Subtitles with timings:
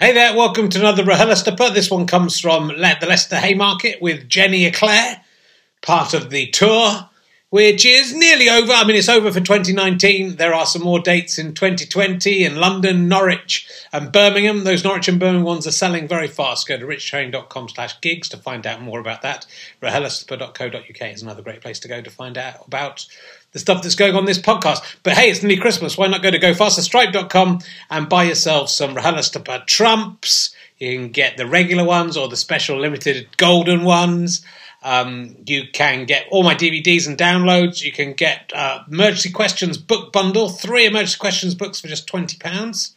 [0.00, 1.74] Hey there, welcome to another RHLSTP.
[1.74, 5.24] This one comes from Le- the Leicester Haymarket with Jenny Eclair,
[5.82, 7.10] part of the tour,
[7.50, 8.72] which is nearly over.
[8.72, 10.36] I mean, it's over for 2019.
[10.36, 14.62] There are some more dates in 2020 in London, Norwich, and Birmingham.
[14.62, 16.68] Those Norwich and Birmingham ones are selling very fast.
[16.68, 19.46] Go to richtrain.com slash gigs to find out more about that.
[19.82, 23.04] RHLSTP.co.uk is another great place to go to find out about
[23.52, 24.96] the stuff that's going on this podcast.
[25.02, 25.96] But hey, it's nearly Christmas.
[25.96, 27.60] Why not go to gofasterstripe.com
[27.90, 30.54] and buy yourself some RHLSTP trumps?
[30.78, 34.44] You can get the regular ones or the special limited golden ones.
[34.82, 37.82] Um, you can get all my DVDs and downloads.
[37.82, 42.94] You can get uh, Emergency Questions book bundle, three Emergency Questions books for just £20.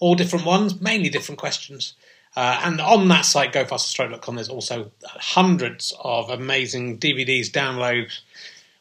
[0.00, 1.94] All different ones, mainly different questions.
[2.34, 8.20] Uh, and on that site, gofasterstripe.com, there's also hundreds of amazing DVDs, downloads,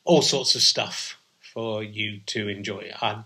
[0.05, 1.18] all sorts of stuff
[1.53, 2.91] for you to enjoy.
[3.01, 3.23] Uh,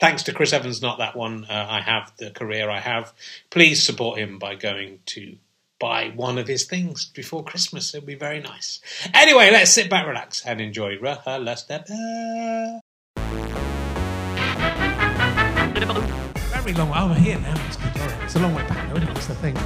[0.00, 1.44] thanks to Chris Evans, not that one.
[1.44, 3.12] Uh, I have the career I have.
[3.50, 5.36] Please support him by going to
[5.78, 7.94] buy one of his things before Christmas.
[7.94, 8.80] It'll be very nice.
[9.12, 12.80] Anyway, let's sit back, relax, and enjoy RHLSTP.
[16.62, 17.66] Very long way over here now.
[17.66, 18.22] It's, good, all right.
[18.22, 19.56] it's a long way back, though, isn't the thing.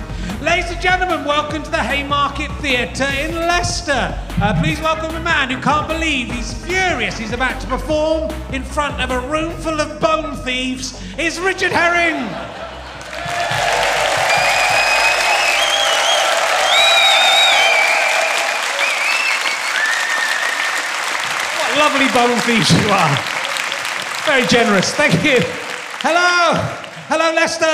[0.40, 4.18] Ladies and gentlemen, welcome to the Haymarket Theatre in Leicester.
[4.40, 8.62] Uh, please welcome a man who can't believe he's furious he's about to perform in
[8.62, 10.98] front of a room full of bone thieves.
[11.18, 12.16] It's Richard Herring.
[21.60, 23.18] What lovely bone thieves you are.
[24.24, 24.94] Very generous.
[24.94, 25.40] Thank you.
[26.00, 26.84] Hello.
[27.08, 27.64] Hello, Leicester.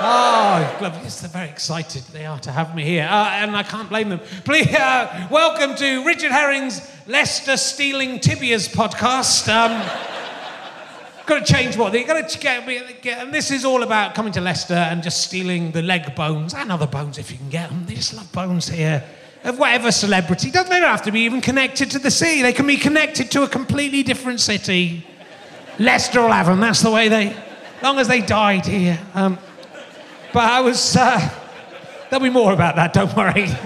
[0.00, 0.78] Oh.
[0.80, 4.08] Yes, they're very excited they are to have me here, uh, and I can't blame
[4.08, 4.20] them.
[4.46, 9.48] Please, uh, welcome to Richard Herring's Leicester Stealing Tibias podcast.
[9.48, 9.72] Um,
[11.26, 14.32] got to change what they got to get, get, and this is all about coming
[14.32, 17.68] to Leicester and just stealing the leg bones and other bones if you can get
[17.68, 17.84] them.
[17.84, 19.04] They just love bones here
[19.44, 20.50] of whatever celebrity.
[20.50, 22.40] Doesn't they don't have to be even connected to the sea.
[22.40, 25.04] They can be connected to a completely different city.
[25.78, 26.60] Leicester will have them.
[26.60, 27.36] That's the way they,
[27.82, 28.98] long as they died here.
[29.14, 29.38] Um,
[30.32, 30.96] but I was.
[30.96, 31.30] Uh,
[32.10, 32.92] there'll be more about that.
[32.92, 33.48] Don't worry.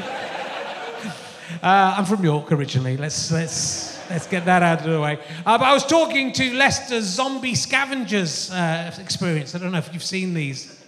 [1.63, 2.97] Uh, I'm from York originally.
[2.97, 5.21] Let's let's let's get that out of the way.
[5.47, 9.55] Uh, but I was talking to Leicester's zombie scavengers uh, experience.
[9.55, 10.85] I don't know if you've seen these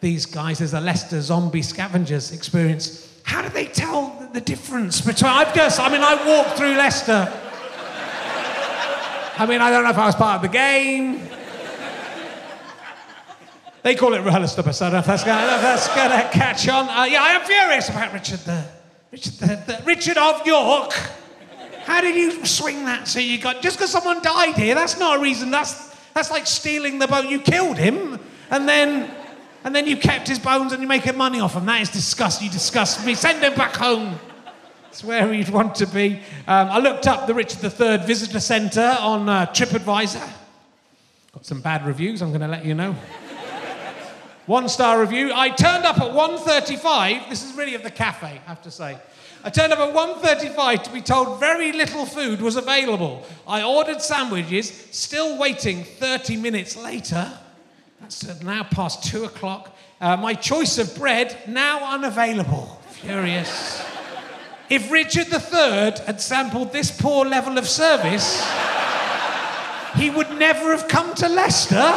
[0.00, 0.58] these guys.
[0.58, 3.20] There's a Leicester zombie scavengers experience.
[3.24, 5.28] How do they tell the difference between?
[5.28, 5.80] I've just.
[5.80, 7.28] I mean, I walked through Leicester.
[9.38, 11.20] I mean, I don't know if I was part of the game.
[13.82, 16.88] They call it RHLSTP, so I don't know if that's going to catch on.
[16.88, 18.64] Uh, yeah, I am furious about Richard the,
[19.10, 20.92] Richard the, the Richard of York.
[21.84, 24.76] How did you swing that so you got just because someone died here?
[24.76, 25.50] That's not a reason.
[25.50, 27.28] That's that's like stealing the boat.
[27.28, 29.12] You killed him, and then
[29.64, 31.66] and then you kept his bones and you're making money off him.
[31.66, 32.46] That is disgusting.
[32.46, 33.16] You disgust me.
[33.16, 34.18] Send him back home.
[34.90, 36.20] It's where you'd want to be.
[36.46, 40.30] Um, I looked up the Richard III Visitor Centre on uh, TripAdvisor.
[41.32, 42.20] Got some bad reviews.
[42.22, 42.94] I'm going to let you know.
[44.46, 45.32] One star review.
[45.32, 47.28] I turned up at 1.35.
[47.28, 48.98] This is really of the cafe, I have to say.
[49.44, 53.24] I turned up at 1.35 to be told very little food was available.
[53.46, 57.32] I ordered sandwiches, still waiting 30 minutes later.
[58.00, 59.76] That's now past two o'clock.
[60.00, 62.80] Uh, my choice of bread now unavailable.
[62.90, 63.84] Furious.
[64.68, 68.44] If Richard III had sampled this poor level of service,
[69.94, 71.92] he would never have come to Leicester.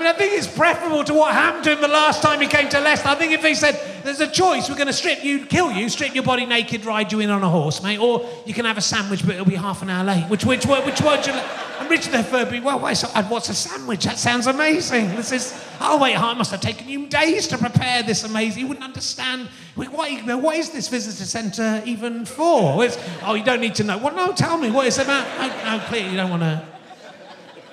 [0.00, 2.46] I mean, I think it's preferable to what happened to him the last time he
[2.46, 3.06] came to Leicester.
[3.06, 5.90] I think if he said, there's a choice, we're going to strip you, kill you,
[5.90, 8.78] strip your body naked, ride you in on a horse, mate, or you can have
[8.78, 10.24] a sandwich, but it'll be half an hour late.
[10.30, 11.38] Which, which, which, which do you
[11.80, 13.02] And Richard III be, well, what's
[13.50, 14.04] a sandwich?
[14.04, 15.08] That sounds amazing.
[15.16, 18.62] This is, oh, wait, oh, it must have taken you days to prepare this amazing.
[18.62, 19.48] You wouldn't understand.
[19.74, 22.86] What, what is this visitor centre even for?
[22.86, 23.98] It's, oh, you don't need to know.
[23.98, 25.28] Well, no, tell me what it's about.
[25.38, 26.64] No, no please, you don't want to,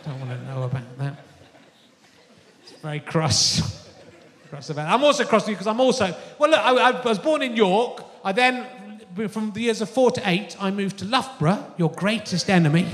[0.04, 1.17] don't want to know about that
[2.82, 3.88] very cross.
[4.50, 4.92] cross about.
[4.92, 6.52] I'm also cross because I'm also well.
[6.52, 8.04] Look, I, I, was born in York.
[8.24, 8.66] I then,
[9.30, 12.88] from the years of four to eight, I moved to Loughborough, your greatest enemy.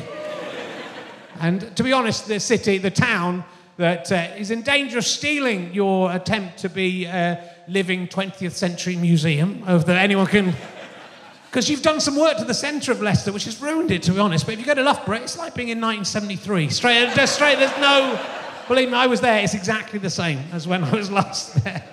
[1.40, 3.44] and to be honest, the city, the town
[3.78, 8.96] that uh, is in danger of stealing your attempt to be a living 20th century
[8.96, 10.54] museum, of that anyone can.
[11.50, 14.12] Because you've done some work to the centre of Leicester, which has ruined it, to
[14.12, 14.46] be honest.
[14.46, 16.70] But if you go to Loughborough, it's like being in 1973.
[16.70, 17.60] Straight, just straight.
[17.60, 18.20] There's no.
[18.68, 19.44] Believe me, I was there.
[19.44, 21.84] It's exactly the same as when I was last there.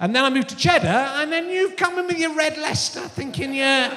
[0.00, 3.00] And then I moved to Cheddar, and then you've come in with your red Leicester,
[3.00, 3.90] thinking you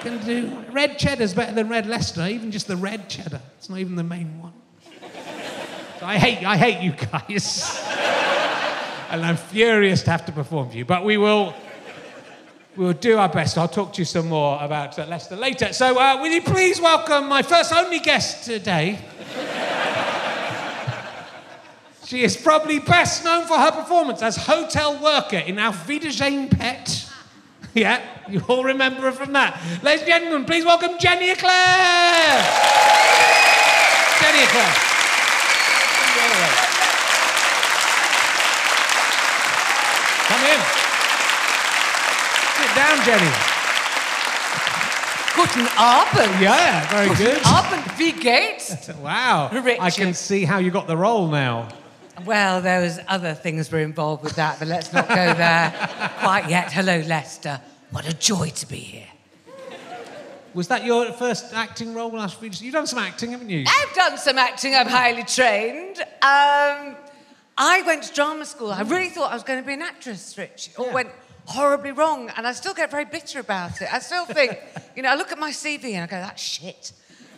[0.00, 3.40] can do red Cheddar's better than red Leicester, even just the red Cheddar.
[3.58, 4.52] It's not even the main one.
[6.00, 7.82] So I hate, I hate you guys.
[9.10, 10.84] and I'm furious to have to perform for you.
[10.84, 11.54] But we will,
[12.76, 13.58] we will do our best.
[13.58, 15.72] I'll talk to you some more about uh, Leicester later.
[15.72, 18.98] So, uh, will you please welcome my first only guest today?
[22.14, 27.00] She is probably best known for her performance as hotel worker in Auf Wiedersehen Pet.
[27.74, 29.58] Yeah, you all remember her from that.
[29.82, 31.50] Ladies and gentlemen, please welcome Jenny Eclair.
[34.22, 34.74] Jenny Eclair.
[40.30, 40.60] Come in.
[42.54, 43.32] Sit down, Jenny.
[45.34, 46.40] Guten Abend.
[46.40, 47.42] Yeah, very good.
[47.42, 47.98] Guten Abend.
[47.98, 48.88] Wie geht's?
[49.02, 49.50] Wow.
[49.80, 51.66] I can see how you got the role now.
[52.24, 55.70] Well, there was other things were involved with that, but let's not go there
[56.20, 56.72] quite yet.
[56.72, 57.60] Hello, Leicester.
[57.90, 59.08] What a joy to be here.
[60.54, 62.60] Was that your first acting role last week?
[62.60, 63.64] You've done some acting, haven't you?
[63.66, 64.74] I've done some acting.
[64.76, 65.98] I'm highly trained.
[65.98, 66.94] Um,
[67.58, 68.70] I went to drama school.
[68.70, 70.68] I really thought I was going to be an actress, Rich.
[70.68, 70.92] It all Yeah.
[70.94, 71.08] went
[71.46, 73.92] horribly wrong, and I still get very bitter about it.
[73.92, 74.56] I still think,
[74.96, 76.92] you know, I look at my CV and I go, that's shit.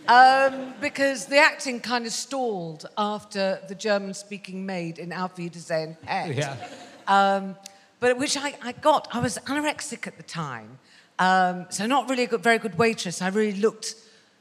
[0.08, 5.96] Um, because the acting kind of stalled after the German speaking maid in Auf Wiedersehen
[6.02, 6.34] Pet.
[6.34, 6.56] Yeah.
[7.08, 7.56] Um,
[7.98, 10.78] but which I, I got, I was anorexic at the time.
[11.18, 13.22] Um, so not really a good, very good waitress.
[13.22, 13.94] I really looked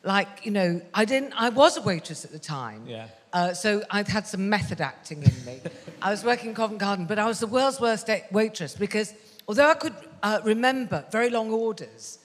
[0.04, 2.84] like, you know, I didn't, I was a waitress at the time.
[2.88, 3.08] Yeah.
[3.34, 5.62] Uh, so I'd had some method acting in me.
[6.02, 9.14] I was working in Covent Garden, but I was the world's worst waitress because
[9.48, 12.20] although I could uh, remember very long orders,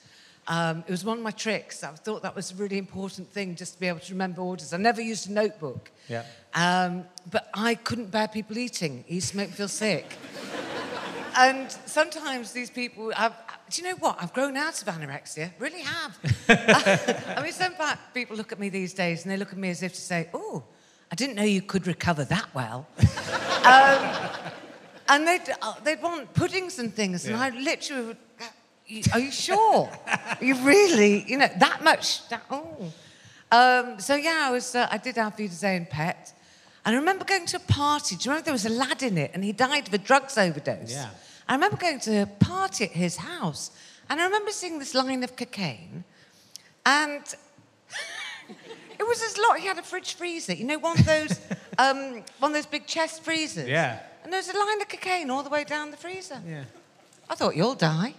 [0.51, 1.85] um, it was one of my tricks.
[1.85, 4.73] I thought that was a really important thing, just to be able to remember orders.
[4.73, 5.93] I never used a notebook.
[6.09, 6.25] Yeah.
[6.55, 9.05] Um, but I couldn't bear people eating.
[9.07, 10.17] It used to make me feel sick.
[11.39, 13.33] and sometimes these people, I've,
[13.71, 14.19] do you know what?
[14.21, 15.53] I've grown out of anorexia.
[15.61, 16.19] Really have.
[17.37, 17.75] I mean, some
[18.13, 20.31] people look at me these days and they look at me as if to say,
[20.35, 20.65] oh,
[21.13, 22.89] I didn't know you could recover that well.
[23.65, 24.53] um,
[25.09, 27.25] and they'd, uh, they'd want puddings and things.
[27.25, 28.21] And I literally would, go, "You-
[29.13, 29.91] are you sure?
[30.41, 32.29] you really, you know, that much?
[32.29, 32.93] That, oh.
[33.53, 34.75] Um, so yeah, I was.
[34.75, 36.33] Uh, I did have Wiedersehen Pet,
[36.85, 38.17] and I remember going to a party.
[38.17, 40.39] Do you remember there was a lad in it, and he died of a drugs
[40.39, 40.93] overdose?
[40.93, 41.11] Yeah.
[41.49, 43.73] I remember going to a party at his house,
[44.09, 46.05] and I remember seeing this line of cocaine,
[46.87, 47.23] and
[48.99, 49.59] it was his lot.
[49.59, 51.41] He had a fridge freezer, you know, one of those,
[51.79, 53.69] um, one of those big chest freezers.
[53.69, 53.99] Yeah.
[54.23, 56.41] And there was a line of cocaine all the way down the freezer.
[56.47, 56.65] Yeah.
[57.29, 58.15] I thought you'll die.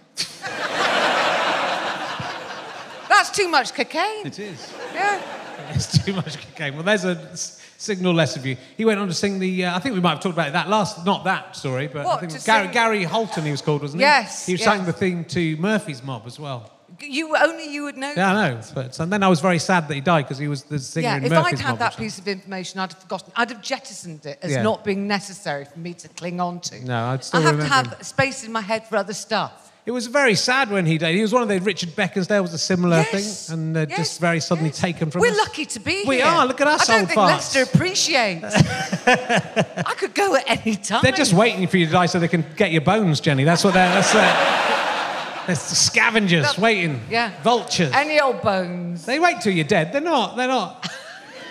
[3.08, 4.26] That's too much cocaine.
[4.26, 4.72] It is.
[4.94, 5.20] Yeah.
[5.74, 6.74] It's too much cocaine.
[6.74, 7.34] Well, there's a
[7.78, 8.56] signal less of you.
[8.76, 9.64] He went on to sing the.
[9.66, 11.06] Uh, I think we might have talked about that last.
[11.06, 13.44] Not that story, but I think Gary, sing- Gary Holton.
[13.44, 14.04] He was called, wasn't he?
[14.04, 14.64] Yes, He yes.
[14.64, 16.70] sang the theme to Murphy's Mob as well.
[17.00, 18.12] You only you would know.
[18.14, 18.60] Yeah, I know.
[18.74, 21.04] But and then I was very sad that he died because he was the singer
[21.06, 21.78] Yeah, in if I'd had Mob.
[21.78, 23.32] that piece of information, I'd have forgotten.
[23.36, 24.62] I'd have jettisoned it as Yeah.
[24.62, 26.84] not being necessary for me to cling on to.
[26.84, 29.71] No, I'd still I have remember to have space in my head for other stuff.
[29.84, 31.16] It was very sad when he died.
[31.16, 33.98] He was one of the Richard Beckinsale was a similar Yes, thing, and uh, yes,
[33.98, 34.78] just very suddenly yes.
[34.80, 35.38] taken from We're us.
[35.38, 36.24] lucky to be We here.
[36.26, 37.26] We are, look at us, I don't old think farts.
[37.26, 38.54] Leicester appreciates.
[39.06, 41.00] I could go at any time.
[41.02, 43.42] They're just waiting for you to die so they can get your bones, Jenny.
[43.42, 43.88] That's what they're.
[43.88, 47.00] That's uh, There's the scavengers waiting.
[47.10, 47.32] Yeah.
[47.42, 47.90] Vultures.
[47.92, 49.04] Any old bones.
[49.04, 49.92] They wait till you're dead.
[49.92, 50.36] They're not.
[50.36, 50.88] They're not.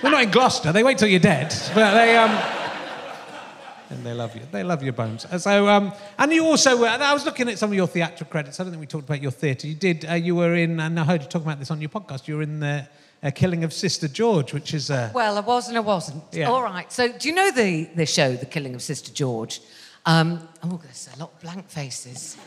[0.02, 0.72] We're not in Gloucester.
[0.72, 1.54] They wait till you're dead.
[1.76, 2.32] But they um.
[3.92, 4.42] And they love you.
[4.52, 5.26] They love your bones.
[5.44, 5.92] So um.
[6.18, 6.84] And you also.
[6.84, 8.60] Uh, I was looking at some of your theatrical credits.
[8.60, 9.68] I don't think we talked about your theatre.
[9.68, 10.06] You did.
[10.10, 10.80] Uh, you were in.
[10.80, 12.28] And I heard you talking about this on your podcast.
[12.28, 12.88] You were in the
[13.22, 14.90] uh, Killing of Sister George, which is.
[14.90, 16.24] Uh, Well, I was and I wasn't.
[16.32, 16.50] Yeah.
[16.50, 16.92] All right.
[16.92, 19.62] So, do you know the, the show, The Killing of Sister George?
[20.06, 22.38] Um, oh, there's a lot of blank faces.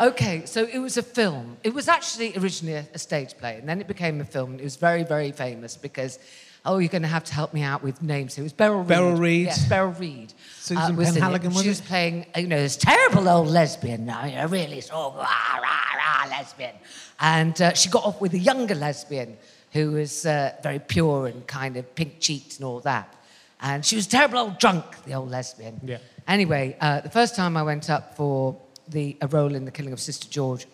[0.00, 1.56] Okay, so it was a film.
[1.64, 4.54] It was actually originally a, a stage play, and then it became a film.
[4.54, 6.20] It was very, very famous because,
[6.64, 8.38] oh, you're going to have to help me out with names.
[8.38, 8.88] It was Beryl Reid.
[8.88, 9.46] Beryl Reid.
[9.46, 10.32] Yes, Beryl Reid.
[10.58, 11.20] Susan was in it.
[11.20, 14.80] Penhaligon, was She was playing, you know, this terrible old lesbian now, you know, really
[14.80, 16.74] sort of rah, rah, rah lesbian.
[17.20, 19.36] And uh, she got off with a younger lesbian
[19.72, 23.14] who was uh, very pure and kind of pink cheeked and all that.
[23.60, 25.80] And she was a terrible old drunk, the old lesbian.
[25.84, 25.98] Yeah.
[26.26, 28.56] Anyway, uh, the first time I went up for
[28.88, 30.66] the, a role in The Killing of Sister George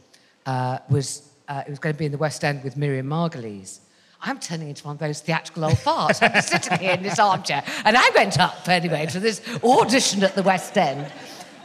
[0.47, 3.81] uh, was, uh, it was going to be in the West End with Miriam Margolyes.
[4.21, 6.19] I'm turning into one of those theatrical old farts.
[6.23, 7.63] I'm sitting here in this armchair.
[7.85, 11.11] And I went up, anyway, to this audition at the West End.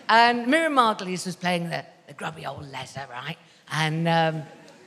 [0.07, 3.37] And Miriam Margolyes was playing the, the grubby old letter, right?
[3.71, 4.43] And, um,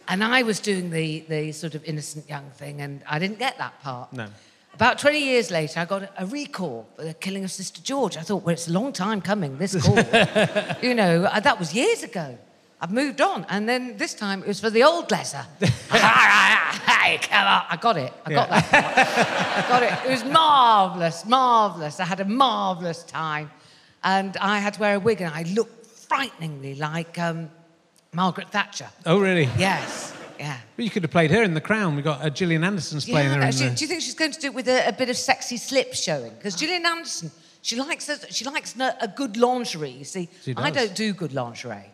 [0.07, 3.59] and I was doing the, the sort of innocent young thing, and I didn't get
[3.59, 4.13] that part.
[4.13, 4.29] No.
[4.75, 8.17] About 20 years later, I got a, recall for the killing of Sister George.
[8.17, 9.97] I thought, well, it's a long time coming, this call.
[10.83, 12.39] you know, uh, that was years ago.
[12.81, 13.47] I've moved on.
[13.49, 15.47] And then this time it was for the old letter.
[17.07, 17.63] hey, on.
[17.71, 18.13] I got it.
[18.25, 18.61] I got Yeah.
[18.61, 19.65] that.
[19.65, 20.09] I got it.
[20.09, 22.01] It was marvellous, marvellous.
[22.01, 23.51] I had a marvellous time.
[24.05, 27.51] and I had to wear a wig, and I looked frighteningly like um,
[28.13, 28.89] Margaret Thatcher.
[29.05, 29.49] Oh, really?
[29.59, 30.59] Yes, yeah.
[30.77, 31.97] Well, you could have played her in The Crown.
[31.97, 33.75] We've got uh, Gillian Anderson's playing her Yeah, in she- the...
[33.75, 35.95] do you think she's going to do it with a, a bit of sexy slip
[35.95, 36.33] showing?
[36.35, 37.31] Because Gillian Anderson,
[37.63, 39.91] she likes a, she likes no- a good lingerie.
[39.91, 41.91] You see, I don't do good lingerie.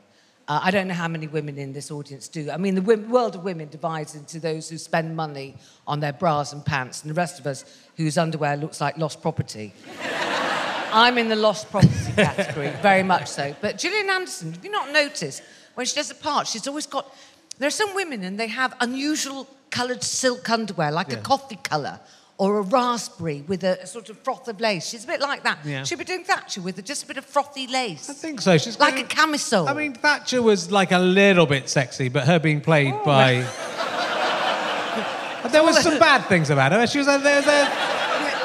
[0.48, 2.50] Uh, I don't know how many women in this audience do.
[2.50, 5.54] I mean, the wo- world of women divides into those who spend money
[5.86, 7.64] on their bras and pants, and the rest of us
[7.96, 9.72] whose underwear looks like lost property.
[10.92, 13.54] I'm in the lost property category, very much so.
[13.60, 15.42] But Gillian Anderson, have you not noticed
[15.74, 17.14] when she does a part, she's always got.
[17.58, 22.00] There are some women and they have unusual coloured silk underwear, like a coffee colour
[22.42, 24.88] or a raspberry with a, a sort of froth of lace.
[24.88, 25.58] She's a bit like that.
[25.64, 25.84] Yeah.
[25.84, 28.10] She'd be doing Thatcher with a, just a bit of frothy lace.
[28.10, 28.58] I think so.
[28.58, 29.68] She's like a camisole.
[29.68, 33.04] I mean, Thatcher was like a little bit sexy, but her being played Oh.
[33.04, 33.34] by.
[35.52, 36.84] there was some bad things about her.
[36.88, 37.68] She was a, there's a,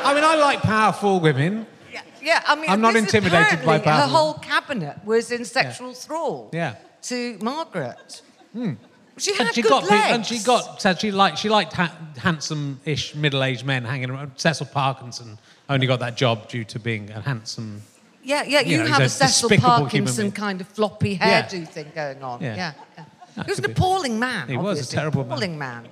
[0.05, 1.65] I mean, I like powerful women.
[1.91, 5.95] yeah, yeah, I mean, I'm not intimidated by apparently Her whole cabinet was in sexual
[5.95, 6.75] thrall Yeah.
[7.03, 8.21] to Margaret.
[8.53, 8.73] Hmm.
[9.17, 10.15] She had And she good got legs.
[10.15, 14.31] and she got said she liked she liked ha- handsome-ish middle-aged men hanging around.
[14.35, 15.37] Cecil Parkinson
[15.69, 17.81] only got that job due to being a handsome.
[18.23, 21.43] Yeah, yeah, You you, know, have a Cecil Parkinson kind of floppy Yeah.
[21.43, 22.41] hairdo thing going on.
[22.41, 22.55] Yeah.
[22.55, 22.73] Yeah.
[22.97, 23.43] yeah.
[23.45, 24.47] He was an be- appalling man.
[24.49, 25.57] He was a terrible man.
[25.57, 25.87] man.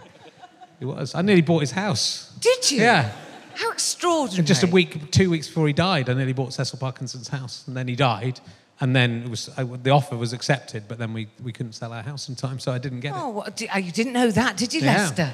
[0.79, 1.15] He was.
[1.15, 2.31] I nearly bought his house.
[2.39, 2.81] Did you?
[2.81, 3.11] Yeah.
[3.53, 4.39] How extraordinary.
[4.39, 7.63] And just a week, two weeks before he died, I nearly bought Cecil Parkinson's house,
[7.67, 8.41] and then he died,
[8.81, 11.93] and then it was I, the offer was accepted, but then we, we couldn't sell
[11.93, 13.19] our house in time, so I didn't get it.
[13.19, 14.97] Oh, what, di- oh, you didn't know that, did you, Yeah.
[14.97, 15.33] Leicester?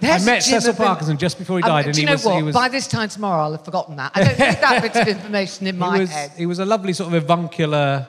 [0.00, 0.04] it.
[0.04, 2.12] I met Jim Cecil Parkinson just before he Um, died, and do he you know
[2.14, 2.36] was, what?
[2.36, 4.10] he was By this time tomorrow, I'll have forgotten that.
[4.14, 6.32] I don't need that bit of information in my he was, head.
[6.36, 8.08] he was a lovely sort of avuncular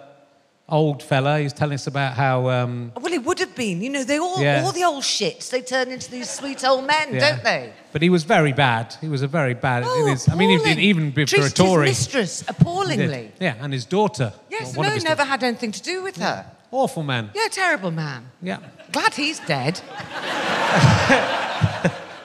[0.70, 1.38] old fella.
[1.38, 3.82] He was telling us about how um, Well, it would have been.
[3.82, 4.64] You know, they all, Yeah.
[4.64, 7.20] all the old shits, they turn into these sweet old men, yeah.
[7.32, 7.74] don't they?
[7.92, 8.96] But he was very bad.
[9.02, 9.84] He was a very bad.
[9.86, 11.88] Oh, it is, I mean, he even be- for a Tory.
[11.90, 13.32] His mistress appallingly.
[13.40, 14.34] Yeah, and his daughter.
[14.50, 15.28] Yes, no, never daughters.
[15.28, 16.46] had anything to do with her.
[16.72, 17.30] Awful man.
[17.36, 18.32] Yeah, terrible man.
[18.42, 18.58] Yeah.
[18.92, 19.80] Glad he's dead.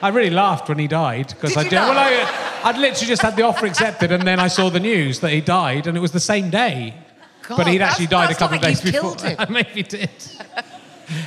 [0.01, 1.73] I really laughed when he died because I did.
[1.73, 1.97] Well.
[1.97, 5.31] I, I'd literally just had the offer accepted, and then I saw the news that
[5.31, 6.95] he died, and it was the same day.
[7.57, 9.01] But he'd actually died a couple like of days before.
[9.15, 9.35] killed him.
[9.39, 10.09] I maybe did.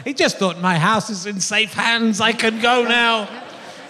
[0.04, 2.20] he just thought my house is in safe hands.
[2.20, 3.28] I can go now.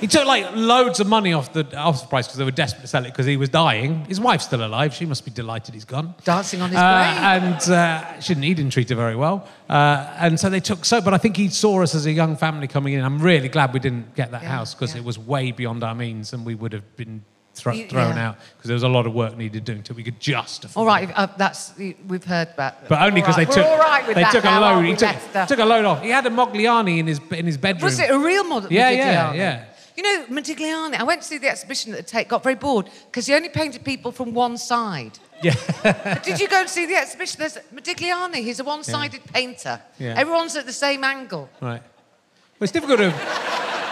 [0.01, 2.81] He took like loads of money off the off the price because they were desperate
[2.81, 4.05] to sell it because he was dying.
[4.07, 4.93] His wife's still alive.
[4.95, 6.17] She must be delighted he's gone.
[6.25, 7.43] Dancing on his Uh, grave.
[7.45, 9.47] and uh, she didn't, he didn't treat her very well.
[9.69, 12.37] Uh, and so they took so, but I think he saw us as a young
[12.37, 13.05] family coming in.
[13.05, 15.03] I'm really glad we didn't get that house because yeah.
[15.03, 17.25] it was way beyond our means and we would have been
[17.55, 18.29] thro- You- thrown yeah.
[18.31, 20.81] out because there was a lot of work needed doing till we could just afford
[20.81, 21.73] All right, uh, that's
[22.09, 22.89] we've heard about.
[22.89, 24.61] But only because right, they took we're all right with they that took a now,
[24.61, 24.75] load.
[24.75, 26.03] aren't He took, took a load off.
[26.03, 27.85] He had a Mogliani in his in his bedroom.
[27.85, 28.73] Was it a real model?
[28.73, 29.37] Yeah, yeah, Modigliani?
[29.37, 29.65] yeah.
[29.95, 30.95] You know, Modigliani.
[30.97, 32.27] I went to see the exhibition at the Tate.
[32.29, 35.19] Got very bored because he only painted people from one side.
[35.43, 35.55] Yeah.
[36.25, 37.37] Did you go and see the exhibition?
[37.41, 38.37] There's Modigliani.
[38.37, 39.81] He's a one-sided painter.
[39.99, 40.15] Yeah.
[40.17, 41.51] Everyone's at the same angle.
[41.61, 41.83] right.
[41.83, 43.11] Well, it's difficult to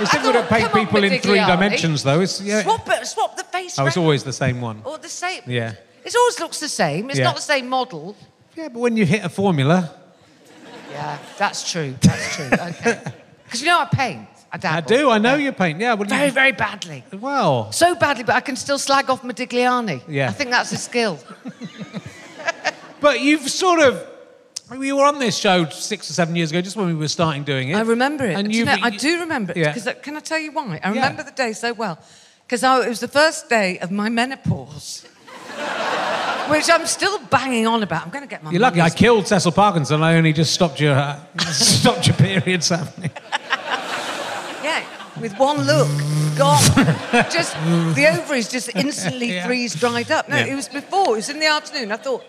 [0.00, 2.20] it's difficult to paint on, people in three dimensions though.
[2.20, 2.62] It's yeah.
[2.62, 3.06] Swap it.
[3.06, 3.78] Swap the face.
[3.78, 4.82] Oh, it's always the same one.
[4.84, 5.42] Or the same.
[5.46, 5.74] Yeah.
[6.04, 7.10] It always looks the same.
[7.10, 7.26] It's Yeah.
[7.26, 8.16] not the same model.
[8.56, 9.90] Yeah, but when you hit a formula,
[10.92, 11.94] Yeah, that's true.
[12.00, 12.50] That's true.
[12.52, 13.00] Okay.
[13.44, 14.28] Because you know I paint.
[14.52, 14.58] I.
[14.76, 15.10] I do.
[15.10, 15.80] I know you paint.
[15.80, 15.94] Yeah.
[15.94, 17.02] Well, Very, you, very badly.
[17.12, 17.72] well.
[17.72, 20.02] So badly, but I can still slag off Modigliani.
[20.06, 20.28] Yeah.
[20.28, 21.18] I think that's a skill.
[23.00, 24.06] But you've sort of.
[24.78, 27.42] We were on this show six or seven years ago, just when we were starting
[27.42, 27.74] doing it.
[27.76, 28.34] I remember it.
[28.36, 29.58] And you know, I do remember it.
[29.58, 29.72] Yeah.
[29.72, 30.80] Because can I tell you why?
[30.82, 31.98] I remember the day so well.
[32.46, 35.04] Because it was the first day of my menopause,
[36.48, 38.04] which I'm still banging on about.
[38.04, 38.50] I'm going to get my.
[38.52, 38.80] You're lucky.
[38.80, 40.02] I killed Cecil Parkinson.
[40.02, 43.10] I only just stopped your uh, stopped your periods happening.
[44.62, 44.84] Yeah,
[45.18, 45.88] with one look,
[46.36, 46.60] gone.
[47.30, 47.54] just
[47.94, 49.46] the ovaries just instantly Yeah.
[49.46, 50.28] freeze dried up.
[50.28, 50.44] No, Yeah.
[50.52, 51.14] it was before.
[51.14, 51.90] It was in the afternoon.
[51.92, 52.22] I thought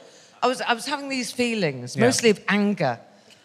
[0.44, 2.06] I was I was having these feelings, Yeah.
[2.06, 3.00] mostly of anger.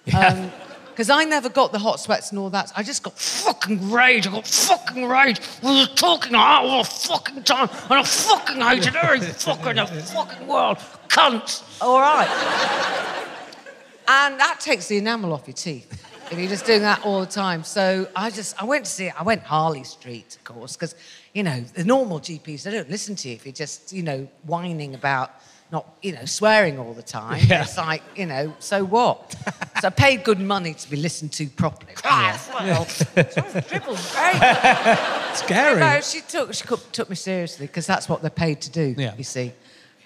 [0.06, 0.28] Yeah.
[0.28, 0.52] Um,
[0.90, 2.72] because I never got the hot sweats and all that.
[2.74, 4.26] I just got fucking rage.
[4.26, 5.38] I got fucking rage.
[5.62, 10.02] We were talking all the fucking time, and I fucking hated every fucking in the
[10.14, 10.78] fucking world.
[11.08, 11.62] Cunt.
[11.82, 12.26] All right.
[14.08, 17.26] and that takes the enamel off your teeth if you're just doing that all the
[17.26, 17.62] time.
[17.62, 19.20] So I just, I went to see it.
[19.20, 20.94] I went Harley Street, of course, because,
[21.34, 24.26] you know, the normal GPs, they don't listen to you if you're just, you know,
[24.44, 25.30] whining about
[25.72, 27.42] not, you know, swearing all the time.
[27.46, 27.62] Yeah.
[27.62, 29.34] It's like, you know, so what?
[29.80, 31.92] so I paid good money to be listened to properly.
[32.04, 32.86] Ah, well,
[34.14, 35.32] right?
[35.34, 35.80] Scary.
[35.80, 38.94] No, she took she took, me seriously because that's what they're paid to do.
[38.96, 39.14] Yeah.
[39.16, 39.52] You see,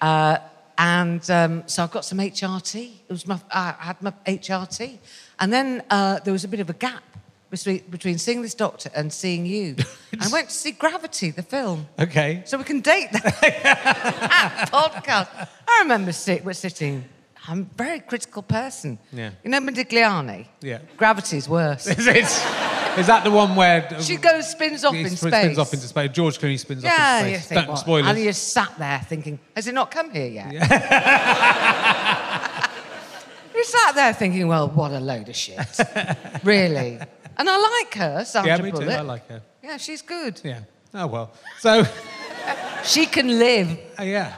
[0.01, 0.37] uh,
[0.77, 2.91] and um, so I've got some HRT.
[3.07, 4.97] It was my I had my HRT,
[5.39, 7.03] and then uh, there was a bit of a gap
[7.51, 9.75] between, between seeing this doctor and seeing you.
[10.19, 11.87] I went to see Gravity, the film.
[11.99, 12.41] Okay.
[12.45, 15.27] So we can date that podcast.
[15.67, 17.03] I remember sit, we're sitting.
[17.47, 18.97] I'm a very critical person.
[19.11, 19.31] Yeah.
[19.43, 20.45] You know Modigliani?
[20.61, 20.79] Yeah.
[20.95, 21.87] Gravity's worse.
[21.97, 22.17] Is, it,
[22.99, 25.33] is that the one where uh, She goes, spins off in sp- space.
[25.33, 26.11] spins off into space?
[26.11, 27.47] George Clooney spins Yeah, off into space.
[27.47, 28.05] think, Don't what?
[28.05, 30.51] And you just sat there thinking, has it not come here yet?
[33.55, 35.59] you sat there thinking, well, what a load of shit.
[36.43, 36.99] really.
[37.41, 38.77] And I like her, Sandra yeah, me too.
[38.81, 38.97] Bullock.
[38.99, 39.41] I like her.
[39.63, 40.39] Yeah, she's good.
[40.43, 40.59] Yeah.
[40.93, 41.31] Oh well.
[41.57, 41.83] So,
[42.83, 43.79] She can live.
[43.99, 44.35] uh, yeah.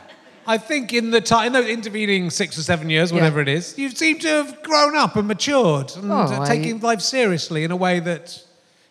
[0.47, 3.15] I think in the time, in the intervening six or seven years, Yeah.
[3.17, 6.47] whatever it is, you seem to have grown up and matured and Oh, uh, I-
[6.47, 8.41] taking life seriously in a way that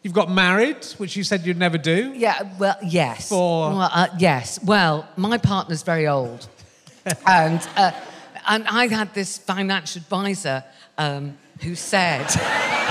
[0.02, 2.12] you've got married, which you said you'd never do.
[2.14, 3.30] Yeah, well, yes.
[3.30, 4.58] For- Well, uh, yes.
[4.62, 6.48] Well, my partner's very old.
[7.26, 7.92] and, uh,
[8.46, 10.64] and I had this financial advisor
[10.98, 12.26] um, who said...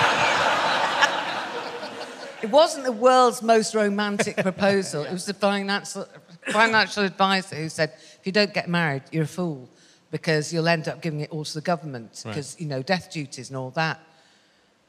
[2.43, 5.03] it wasn't the world's most romantic proposal.
[5.03, 6.05] It was the financial,
[6.51, 9.69] financial advisor who said, if you don't get married, you're a fool
[10.11, 12.31] because you'll end up giving it all to the government Right.
[12.31, 13.99] because, you know, death duties and all that.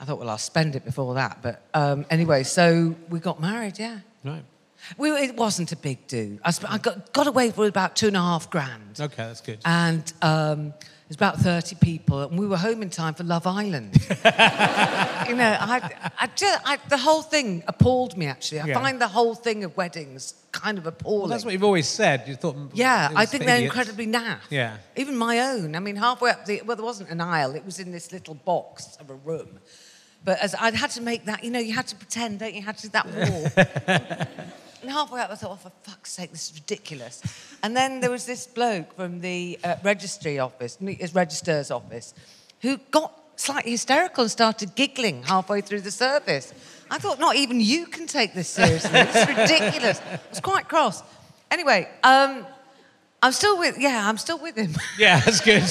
[0.00, 1.38] I thought, well, I'll spend it before that.
[1.42, 4.00] But um, anyway, so we got married, yeah.
[4.24, 4.42] Right.
[4.98, 6.40] We, it wasn't a big do.
[6.44, 8.98] I, sp- I got, got away with about two and a half grand.
[9.00, 9.60] Okay, that's good.
[9.64, 10.74] And um,
[11.12, 13.94] was about 30 people, and we were home in time for Love Island.
[14.08, 18.60] you know, I, I just, I, the whole thing appalled me, actually.
[18.60, 18.80] I Yeah.
[18.80, 21.20] find the whole thing of weddings kind of appalling.
[21.20, 22.24] Well, that's what you've always said.
[22.26, 22.56] You thought.
[22.56, 23.74] Mm, yeah, I think they're idiots.
[23.74, 24.38] incredibly naff.
[24.48, 24.78] Yeah.
[24.96, 25.76] Even my own.
[25.76, 27.54] I mean, halfway up the well, there wasn't an aisle.
[27.56, 29.58] It was in this little box of a room.
[30.24, 32.60] But as I'd had to make that, you know, you had to pretend, don't you?
[32.60, 34.46] You had to do that wall.
[34.82, 37.22] and halfway up, I thought, oh, for fuck's sake, this is ridiculous.
[37.62, 42.14] And then there was this bloke from the uh, registry office, his registrar's office,
[42.60, 46.52] who got slightly hysterical and started giggling halfway through the service.
[46.90, 48.90] I thought, not even you can take this seriously.
[48.92, 50.00] It's ridiculous.
[50.00, 51.02] I was quite cross.
[51.50, 52.46] Anyway, um,
[53.22, 54.74] I'm still with, yeah, I'm still with him.
[54.98, 55.64] Yeah, that's good.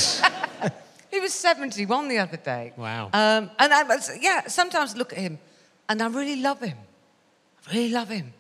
[1.11, 2.73] he was 71 the other day.
[2.77, 3.05] Wow.
[3.13, 5.37] Um, and I was, yeah, sometimes I look at him
[5.87, 6.77] and I really love him.
[7.67, 8.33] I really love him.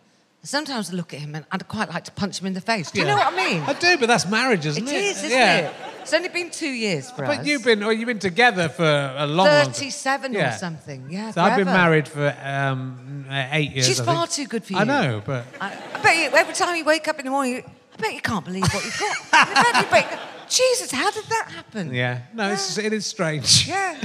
[0.43, 2.89] Sometimes I look at him and I'd quite like to punch him in the face.
[2.89, 3.11] Do you Yeah.
[3.11, 3.61] know what I mean?
[3.61, 5.03] I do, but that's marriage, isn't it it?
[5.03, 5.57] is, isn't yeah.
[5.57, 5.73] it?
[6.01, 7.37] It's only been two years for us.
[7.37, 9.73] But you've been, or you've been together for a long, long time.
[9.73, 10.55] 37 Yeah.
[10.55, 11.07] or something.
[11.11, 11.77] Yeah, So I've been forever.
[11.77, 13.85] married for um, uh, eight years.
[13.85, 14.17] She's I think.
[14.17, 14.79] far too good for you.
[14.79, 17.53] I know, but I, I bet you, every time you wake up in the morning,
[17.57, 19.17] you, I bet you can't believe what you've got.
[19.33, 20.17] I bet you- bet you-
[20.49, 21.93] Jesus, how did that happen?
[21.93, 23.67] yeah, no, It's, it is strange.
[23.67, 23.95] Yeah.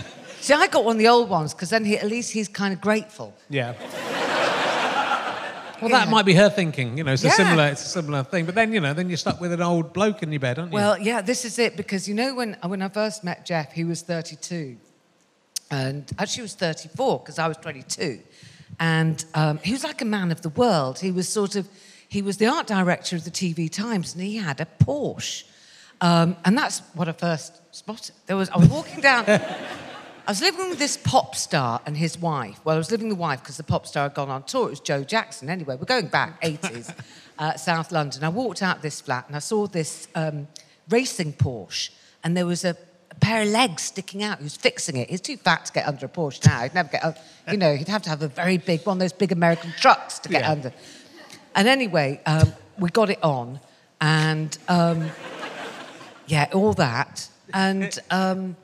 [0.43, 2.73] See, I got one of the old ones because then he, at least he's kind
[2.75, 3.35] of grateful.
[3.49, 3.73] Yeah.
[5.81, 6.11] Well, that Yeah.
[6.11, 6.97] might be her thinking.
[6.99, 8.47] You know, it's a similar, it's a similar thing.
[8.47, 10.73] But then, you know, then you're stuck with an old bloke in your bed, aren't
[10.73, 10.77] you?
[10.77, 13.85] Well, yeah, this is it because you know when when I first met Jeff, he
[13.85, 14.77] was 32,
[15.71, 18.21] and actually he was 34 because I was 22,
[18.81, 20.99] and um, he was like a man of the world.
[21.01, 21.69] He was sort of
[22.09, 25.45] he was the art director of the TV Times, and he had a Porsche,
[26.01, 28.15] um, and that's what I first spotted.
[28.27, 29.25] There was I was walking down.
[30.27, 32.59] I was living with this pop star and his wife.
[32.65, 34.67] Well, I was living with the wife because the pop star had gone on tour.
[34.67, 35.49] It was Joe Jackson.
[35.49, 36.93] Anyway, we're going back 80s,
[37.39, 38.25] uh, South London.
[38.25, 40.49] I walked out this flat and I saw this um,
[40.89, 41.91] racing Porsche,
[42.25, 42.77] and there was a,
[43.13, 44.39] a pair of legs sticking out.
[44.39, 45.09] He was fixing it.
[45.11, 46.63] He's too fat to get under a Porsche now.
[46.65, 47.15] He'd never get, un-
[47.53, 50.19] you know, he'd have to have a very big one of those big American trucks
[50.21, 50.51] to get Yeah.
[50.51, 50.73] under.
[51.55, 53.61] And anyway, um, we got it on,
[54.01, 55.09] and um,
[56.27, 57.29] yeah, all that.
[57.55, 58.57] And um,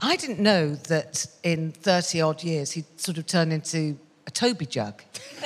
[0.00, 4.66] I didn't know that in 30 odd years he'd sort of turned into a Toby
[4.66, 5.02] jug.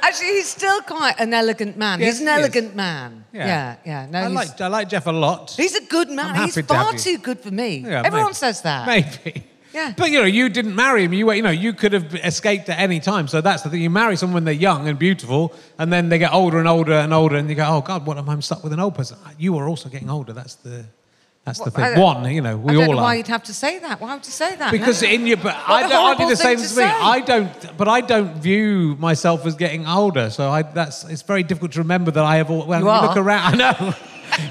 [0.00, 2.00] Actually, he's still quite an elegant man.
[2.00, 2.38] Yes, he's an he is.
[2.40, 3.24] elegant man.
[3.32, 4.06] Yeah, yeah.
[4.10, 5.50] No, I he's, like, I like Jeff a lot.
[5.50, 6.34] he's a good man.
[6.34, 7.78] I'm He's happy to have far too good for me.
[7.78, 8.86] Yeah, Everyone maybe- says that.
[8.86, 9.44] Maybe.
[9.74, 9.92] Yeah.
[9.98, 11.12] But you know, you didn't marry him.
[11.12, 13.28] You were, you know, you could have escaped at any time.
[13.28, 13.82] So that's the thing.
[13.82, 16.94] You marry someone when they're young and beautiful, and then they get older and older
[16.94, 19.18] and older, and you go, "Oh God, what am I stuck with an old person?"
[19.38, 20.32] You are also getting older.
[20.32, 20.86] That's the,
[21.48, 22.00] that's the thing.
[22.00, 23.02] One, you know, we I don't all know are.
[23.02, 24.00] why you'd have to say that.
[24.00, 24.70] Why would you say that?
[24.72, 25.08] Because No.
[25.08, 26.80] in your, but What I, a don't, I do horrible the same thing as to
[26.80, 26.86] me.
[26.88, 26.94] say.
[27.16, 30.30] I don't, but I don't view myself as getting older.
[30.30, 32.50] So I, that's it's very difficult to remember that I have.
[32.50, 33.20] All, well, You look are.
[33.20, 33.42] around.
[33.62, 33.94] I know.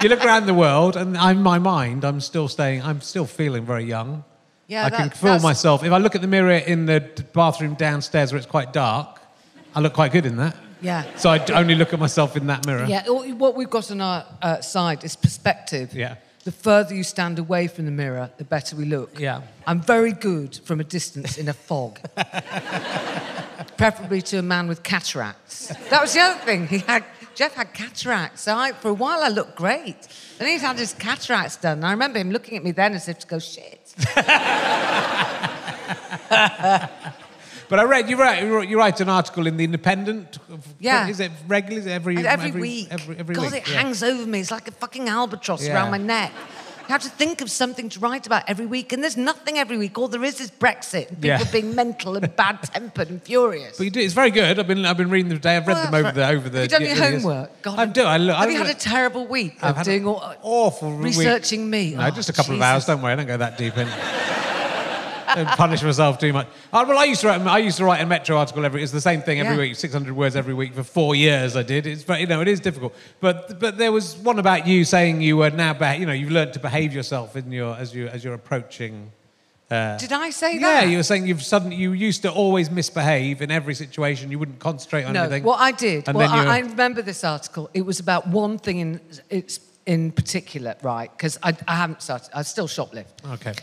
[0.01, 2.03] you look around the world, and I'm my mind.
[2.03, 2.81] I'm still staying.
[2.83, 4.23] I'm still feeling very young.
[4.67, 5.83] Yeah, I can that- feel that's- myself.
[5.83, 9.21] If I look at the mirror in the d- bathroom downstairs where it's quite dark,
[9.75, 10.55] I look quite good in that.
[10.81, 11.05] Yeah.
[11.15, 12.85] So I d- only look at myself in that mirror.
[12.85, 15.93] Yeah, all- what we've got on our uh, side is perspective.
[15.93, 16.15] Yeah.
[16.47, 19.19] The further you stand away from the mirror, the better we look.
[19.19, 19.41] Yeah.
[19.65, 21.99] I'm very good from a distance in a fog.
[23.77, 25.67] Preferably to a man with cataracts.
[25.89, 26.67] That was the other thing.
[26.67, 27.03] He had
[27.35, 28.43] Jeff had cataracts.
[28.43, 30.07] So I, for a while I looked great.
[30.37, 31.79] Then he's had his cataracts done.
[31.79, 33.93] And I remember him looking at me then as if to go, shit.
[37.69, 40.39] But I read you write you write an article in the Independent.
[40.79, 41.07] Yeah.
[41.09, 41.81] Is it regularly?
[41.81, 42.87] Is it every And every, week.
[42.89, 43.63] Every, every God, week.
[43.63, 43.81] it yeah.
[43.81, 44.39] hangs over me.
[44.39, 45.73] It's like a fucking albatross Yeah.
[45.75, 46.31] around my neck.
[46.87, 49.77] You have to think of something to write about every week, and there's nothing every
[49.77, 49.97] week.
[49.97, 51.51] All there is is Brexit and people Yeah.
[51.51, 53.77] being mental and bad tempered and furious.
[53.77, 53.99] But you do.
[53.99, 54.57] It's very good.
[54.57, 55.57] I've been I've been reading them today.
[55.57, 56.59] I've read Well, them over the over the.
[56.59, 56.97] Have you done years.
[56.97, 57.61] your homework?
[57.61, 58.03] God, I do.
[58.03, 58.37] I look.
[58.37, 61.07] Have I you had a terrible week I've of doing all, awful week.
[61.17, 61.95] researching me?
[61.95, 62.85] No, Oh, just a couple of oh, hours.
[62.85, 63.11] Don't worry.
[63.11, 63.89] I don't go that deep in.
[65.35, 66.47] Don't punish myself too much.
[66.73, 67.41] Oh, well, I used to write.
[67.41, 68.81] I used to write a Metro article every.
[68.83, 69.61] It's the same thing every Yeah.
[69.61, 69.75] week.
[69.75, 71.55] Six hundred words every week for four years.
[71.55, 71.85] I did.
[71.87, 72.93] It's very, you know, it is difficult.
[73.19, 75.73] But but there was one about you saying you were now.
[75.93, 79.11] You know, you've learned to behave yourself in your as you as you're approaching.
[79.69, 80.87] Uh, Did I say yeah, that?
[80.89, 84.31] you were saying you've suddenly you used to always misbehave in every situation.
[84.31, 85.43] You wouldn't concentrate on No, anything.
[85.43, 86.07] what I did.
[86.07, 87.69] And well, then you I, I remember this article.
[87.73, 91.11] It was about one thing in it's in particular, right?
[91.11, 92.29] Because I, I haven't started.
[92.33, 93.07] I still shoplift.
[93.33, 93.53] okay.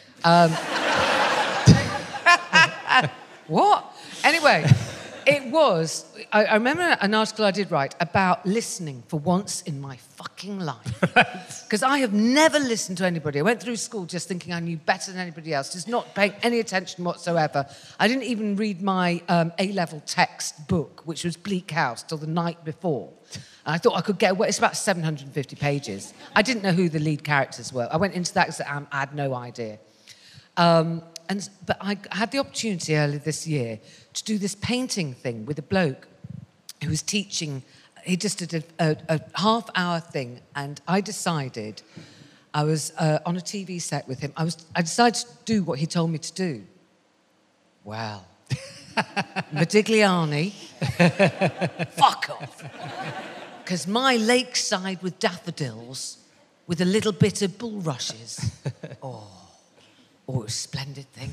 [3.47, 3.95] What?
[4.25, 4.65] Anyway,
[5.27, 6.07] it was.
[6.33, 10.61] I, I remember an article I did write about listening for once in my fucking
[10.61, 11.05] life.
[11.65, 13.41] Because I have never listened to anybody.
[13.41, 16.33] I went through school just thinking I knew better than anybody else, just not paying
[16.43, 17.67] any attention whatsoever.
[17.99, 22.19] I didn't even read my um, A level text book, which was Bleak House, till
[22.19, 23.11] the night before.
[23.67, 24.49] And I thought I could get away.
[24.49, 26.15] It's about 750 pages.
[26.37, 27.89] I didn't know who the lead characters were.
[27.91, 29.81] I went into that exam, I had no idea.
[30.57, 33.79] Um, and, but I had the opportunity earlier this year
[34.13, 36.09] to do this painting thing with a bloke
[36.83, 37.63] who was teaching.
[38.05, 41.83] He just did a, a, half hour thing, and I decided
[42.53, 44.33] I was uh, on a TV set with him.
[44.37, 46.65] I, was, I decided to do what he told me to do.
[47.83, 48.27] Well,
[49.53, 50.53] Modigliani,
[51.91, 52.63] fuck off.
[53.63, 56.19] Because my lakeside with daffodils
[56.67, 58.53] with a little bit of bulrushes.
[59.03, 59.44] Oh,
[60.29, 61.31] it was a splendid thing.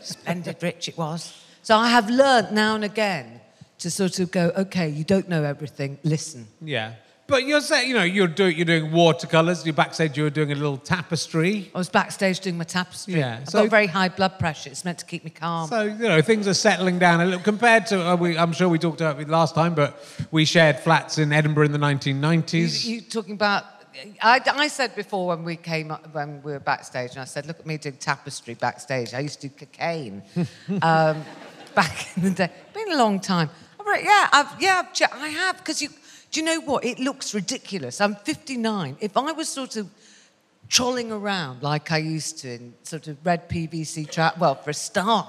[0.00, 1.42] Splendid, Rich, it was.
[1.62, 3.40] So I have learnt now and again
[3.78, 6.46] to sort of go, okay, you don't know everything, listen.
[6.60, 6.94] Yeah.
[7.30, 9.64] But you're saying, you know, you're doing you're doing watercolors.
[9.64, 10.16] You're backstage.
[10.16, 11.70] You were doing a little tapestry.
[11.72, 13.14] I was backstage doing my tapestry.
[13.14, 14.68] Yeah, I've so- got very high blood pressure.
[14.68, 15.68] It's meant to keep me calm.
[15.68, 18.04] So you know things are settling down a little compared to.
[18.04, 21.32] Uh, we, I'm sure we talked about it last time, but we shared flats in
[21.32, 22.84] Edinburgh in the 1990s.
[22.84, 23.64] You, you talking about?
[24.22, 27.46] I, I said before when we came up, when we were backstage, and I said,
[27.46, 29.14] "Look at me doing tapestry backstage.
[29.14, 30.22] I used to do cocaine
[30.82, 31.24] um,
[31.74, 32.50] back in the day.
[32.74, 33.50] Been a long time.
[33.84, 35.58] Right, yeah, I've, yeah, I've, I have.
[35.58, 35.88] Because you,
[36.30, 36.84] do you know what?
[36.84, 38.00] It looks ridiculous.
[38.00, 38.96] I'm 59.
[39.00, 39.88] If I was sort of
[40.68, 44.74] trolling around like I used to in sort of red PVC trousers, well, for a
[44.74, 45.26] start.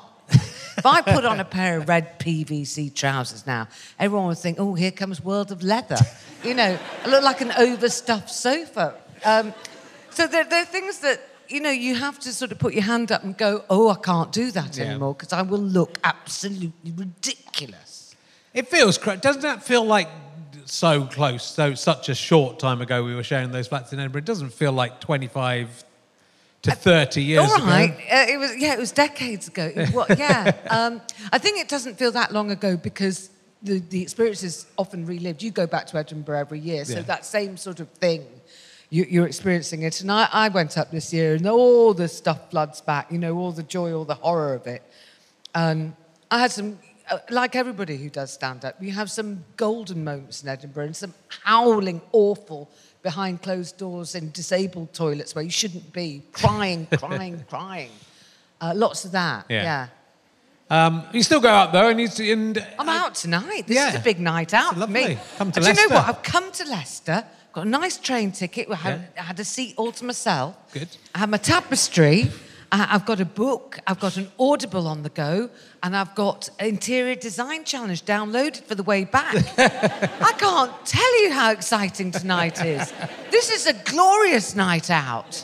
[0.77, 3.67] If I put on a pair of red PVC trousers now,
[3.99, 5.97] everyone would think, oh, here comes World of Leather.
[6.43, 8.95] You know, I look like an overstuffed sofa.
[9.23, 9.53] Um,
[10.09, 12.83] so there, there are things that, you know, you have to sort of put your
[12.83, 14.85] hand up and go, oh, I can't do that Yeah.
[14.85, 18.15] anymore because I will look absolutely ridiculous.
[18.53, 18.97] It feels.
[18.97, 20.09] Doesn't that feel like
[20.65, 21.43] so close?
[21.45, 24.19] So such a short time ago we were sharing those flats in Edinburgh.
[24.19, 25.83] It doesn't feel like 25
[26.63, 27.65] to 30 years All ago.
[27.65, 29.71] Uh, it was yeah, it was decades ago.
[29.93, 30.53] Wa- yeah.
[30.69, 33.29] Um, I think it doesn't feel that long ago because
[33.63, 35.41] the, the experience is often relived.
[35.41, 37.01] You go back to Edinburgh every year, so Yeah.
[37.03, 38.25] that same sort of thing,
[38.89, 40.01] you, you're experiencing it.
[40.01, 43.11] And I, I went up this year, and all the stuff floods back.
[43.11, 44.83] You know, all the joy, all the horror of it.
[45.55, 45.93] And
[46.29, 50.43] I had some, uh, like everybody who does stand up, you have some golden moments
[50.43, 52.69] in Edinburgh and some howling, awful,
[53.03, 57.91] behind closed doors in disabled toilets where you shouldn't be, crying, crying, crying.
[58.59, 59.63] Uh, lots of that, Yeah.
[59.63, 59.87] yeah.
[60.69, 63.63] Um, you still go out though, and you see- and I'm out tonight.
[63.67, 63.89] This yeah.
[63.89, 65.01] is a big night out for me.
[65.01, 65.19] lovely.
[65.37, 66.07] Come to And do you know what?
[66.07, 69.21] I've come to Leicester, got a nice train ticket, I had, Yeah.
[69.21, 70.55] I had a seat all to myself.
[70.73, 70.87] Good.
[71.13, 72.31] I have my tapestry.
[72.71, 75.49] I- I've got a book, I've got an Audible on the go,
[75.83, 79.35] and I've got Interior Design Challenge downloaded for the way back.
[79.57, 82.93] I can't tell you how exciting tonight is.
[83.31, 85.43] This is a glorious night out.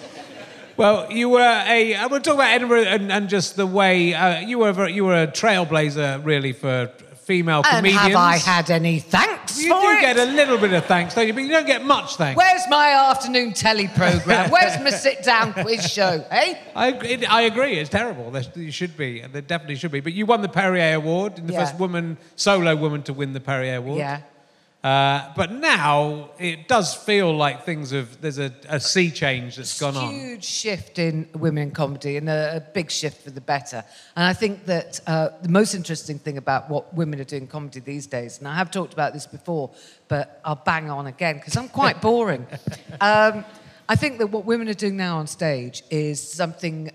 [0.75, 1.95] Well, you were a.
[1.95, 4.87] I will talk about Edinburgh and, and just the way uh, you were.
[4.87, 6.91] You were a trailblazer, really, for
[7.27, 8.01] female And comedians.
[8.07, 10.01] have I had any thanks You for do it?
[10.01, 11.33] get a little bit of thanks, don't you?
[11.33, 12.37] But you don't get much thanks.
[12.37, 14.49] Where's my afternoon telly program?
[14.55, 16.23] Where's my sit-down quiz show?
[16.31, 17.73] Hey, I, it, I agree.
[17.77, 18.31] It's terrible.
[18.31, 19.19] There, you should be.
[19.19, 19.99] And there definitely should be.
[19.99, 21.65] But you won the Perrier Award, and the Yeah.
[21.65, 23.99] first woman, solo woman, to win the Perrier Award.
[23.99, 24.21] yeah.
[24.83, 28.21] Uh, but now it does feel like things have.
[28.21, 30.13] There's a, a sea change that's gone on.
[30.13, 33.83] Huge shift in women in comedy and a, a big shift for the better.
[34.15, 37.47] And I think that uh, the most interesting thing about what women are doing in
[37.47, 39.71] comedy these days, and I have talked about this before,
[40.07, 42.45] but I'll bang on again because I'm quite boring.
[43.01, 43.43] um,
[43.89, 46.91] I think that what women are doing now on stage is something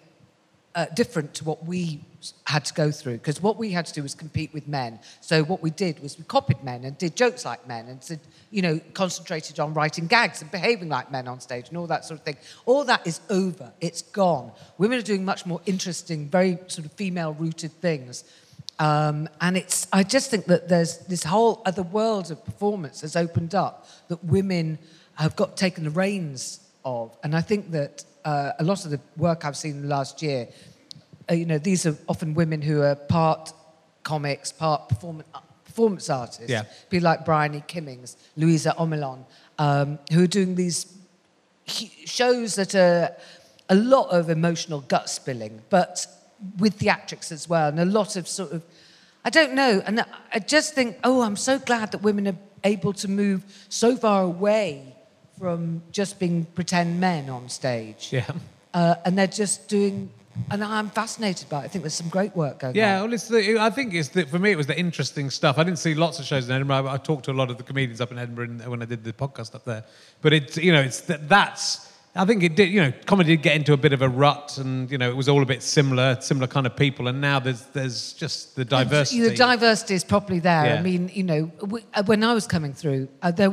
[0.75, 2.01] uh, different to what we
[2.45, 4.99] had to go through because what we had to do was compete with men.
[5.21, 8.21] So what we did was we copied men and did jokes like men and said,
[8.51, 12.05] you know, concentrated on writing gags and behaving like men on stage and all that
[12.05, 12.37] sort of thing.
[12.65, 13.73] All that is over.
[13.81, 14.53] It's gone.
[14.79, 18.25] Women are doing much more interesting, very sort of female-rooted things.
[18.79, 23.17] Um, and it's, I just think that there's this whole other world of performance has
[23.17, 24.79] opened up that women
[25.15, 27.17] have got taken the reins of.
[27.23, 30.49] And I think that uh, a lot of the work I've seen last year,
[31.31, 33.53] uh, you know, these are often women who are part
[34.03, 35.29] comics, part performance,
[35.65, 36.51] performance artists.
[36.51, 36.65] Yeah.
[36.91, 39.25] People like Bryony Kimmings, Louisa Omilon,
[39.59, 40.99] um, who are doing these
[41.67, 43.17] shows that are
[43.69, 46.07] a lot of emotional gut spilling, but
[46.59, 48.63] with theatrics as well, and a lot of sort of,
[49.25, 52.93] I don't know, and I just think, oh, I'm so glad that women are able
[52.95, 54.92] to move so far away
[55.39, 58.09] from just being pretend men on stage.
[58.13, 58.31] Yeah.
[58.75, 60.09] Uh, and they're just doing,
[60.51, 61.65] and I'm fascinated by it.
[61.65, 62.91] I think there's some great work going Yeah, on.
[62.95, 65.59] Yeah, well, it's the, I think it's the, for me it was the interesting stuff.
[65.59, 66.87] I didn't see lots of shows in Edinburgh.
[66.87, 69.05] I, I talked to a lot of the comedians up in Edinburgh when I did
[69.05, 69.85] the podcast up there.
[70.23, 73.43] But it's you know it's that that's I think it did you know comedy did
[73.43, 75.63] get into a bit of a rut and you know it was all a bit
[75.63, 79.21] similar similar kind of people and now there's there's just the diversity.
[79.21, 80.65] The diversity is properly there.
[80.67, 80.75] Yeah.
[80.77, 83.51] I mean, you know, w- uh, when I was coming through, uh, there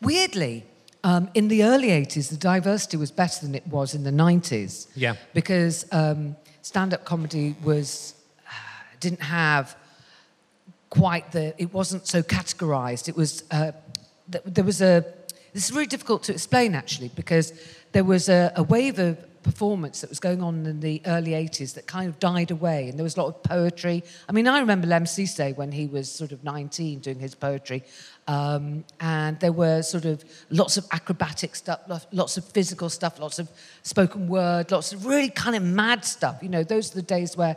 [0.00, 0.64] weirdly,
[1.04, 4.88] um, in the early 80s, the diversity was better than it was in the 90s.
[4.96, 5.16] Yeah.
[5.34, 8.14] Because um, stand up comedy was,
[8.46, 8.50] uh,
[9.00, 9.76] didn't have
[10.88, 13.08] quite the, it wasn't so categorized.
[13.08, 13.72] It was, uh,
[14.28, 15.04] there was a,
[15.52, 17.52] this is really difficult to explain actually, because
[17.92, 21.74] there was a, a wave of performance that was going on in the early 80s
[21.74, 24.02] that kind of died away, and there was a lot of poetry.
[24.28, 27.84] I mean, I remember Lemn Sissay when he was sort of 19 doing his poetry,
[28.26, 31.80] um, and there were sort of lots of acrobatic stuff,
[32.10, 33.48] lots of physical stuff, lots of
[33.82, 36.38] spoken word, lots of really kind of mad stuff.
[36.42, 37.56] You know, those are the days where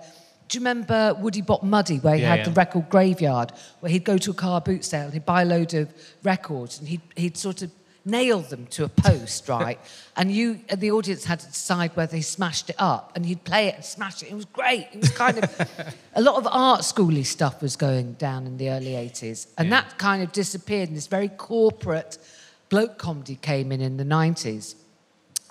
[0.50, 2.46] do you remember Woody Bot Muddy, where he Yeah, had yeah.
[2.46, 5.46] the record graveyard, where he'd go to a car boot sale and he'd buy a
[5.46, 7.72] load of records and he'd, he'd sort of
[8.08, 9.80] nail them to a post, right?
[10.18, 13.44] and you, uh, the audience, had to decide whether he smashed it up and he'd
[13.44, 14.32] play it and smash it.
[14.32, 14.88] It was great.
[14.94, 18.70] It was kind of a lot of art schooly stuff was going down in the
[18.70, 19.48] early 80s.
[19.58, 19.82] And Yeah.
[19.82, 22.18] that kind of disappeared and this very corporate
[22.70, 24.76] bloke comedy came in in the 90s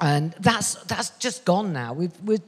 [0.00, 1.92] and that's that's just gone now.
[1.94, 2.38] We've, we're,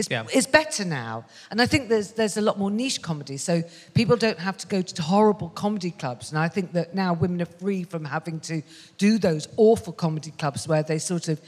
[0.00, 0.26] it's, Yeah.
[0.32, 3.62] it's better now, and I think there's there's a lot more niche comedy, so
[3.94, 6.32] people don't have to go to horrible comedy clubs.
[6.32, 8.62] And I think that now women are free from having to
[8.98, 11.40] do those awful comedy clubs where they sort of,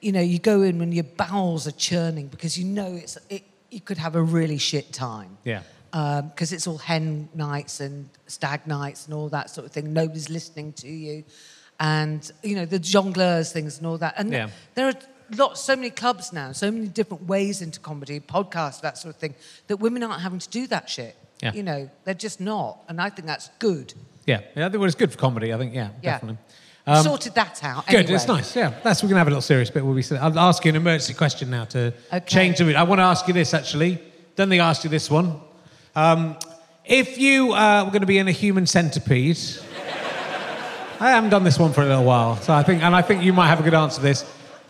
[0.00, 3.42] you know, you go in when your bowels are churning because you know it's it,
[3.70, 5.62] you could have a really shit time Yeah.
[5.92, 9.92] Um, because it's all hen nights and stag nights and all that sort of thing.
[9.92, 11.24] Nobody's listening to you,
[11.78, 14.14] and you know the jongleurs things and all that.
[14.16, 14.48] And Yeah.
[14.74, 14.98] there are
[15.34, 19.20] lots, so many clubs now, so many different ways into comedy, podcasts, that sort of
[19.20, 19.34] thing,
[19.68, 21.16] that women aren't having to do that shit.
[21.42, 21.52] Yeah.
[21.52, 23.92] You know, they're just not, and I think that's good.
[24.26, 25.52] Yeah, yeah, I think it's good for comedy.
[25.52, 26.12] I think yeah, Yeah.
[26.12, 26.38] definitely.
[26.86, 27.86] Um, Sorted that out.
[27.86, 28.54] Good, it's nice.
[28.54, 30.20] Yeah, that's we're gonna have a little serious bit where we sit.
[30.20, 32.20] I'll ask you an emergency question now to Okay.
[32.26, 32.64] change the.
[32.64, 32.76] Mood.
[32.76, 33.98] I want to ask you this actually.
[34.36, 35.40] Don't think I asked you this one.
[35.96, 36.36] Um,
[36.84, 39.38] if you uh, were going to be in a human centipede,
[41.00, 43.22] I haven't done this one for a little while, so I think, and I think
[43.22, 44.24] you might have a good answer to this.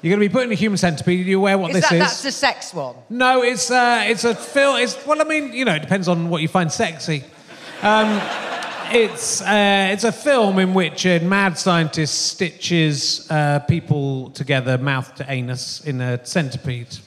[0.04, 1.24] You're going to be put in a human centipede.
[1.24, 2.00] Are you aware what Is this that is?
[2.00, 2.94] that's the sex one?
[3.08, 4.76] No, it's uh, it's a film.
[4.76, 7.24] It's well, I mean, you know, it depends on what you find sexy.
[7.80, 8.20] Um,
[8.92, 15.14] it's uh, it's a film in which a mad scientist stitches uh, people together, mouth
[15.14, 16.98] to anus, in a centipede.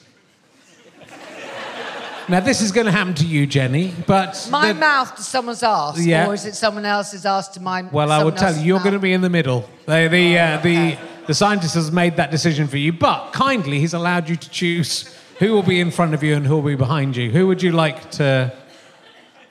[2.28, 5.62] Now, this is going to happen to you, Jenny, but My the- mouth to someone's
[5.62, 6.26] ass, Yeah.
[6.26, 7.90] or is it someone else's ass to mine?
[7.92, 9.68] Well, I will tell you, you're going to be in the middle.
[9.86, 13.92] The the uh, the, the scientist has made that decision for you, but kindly, he's
[13.92, 16.74] allowed you to choose who will be in front of you and who will be
[16.74, 17.30] behind you.
[17.30, 18.50] Who would you like to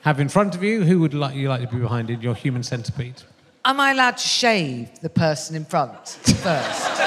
[0.02, 0.84] have in front of you?
[0.84, 3.22] Who would like you like to be behind in your human centipede?
[3.63, 6.42] Am I allowed to shave the person in front first?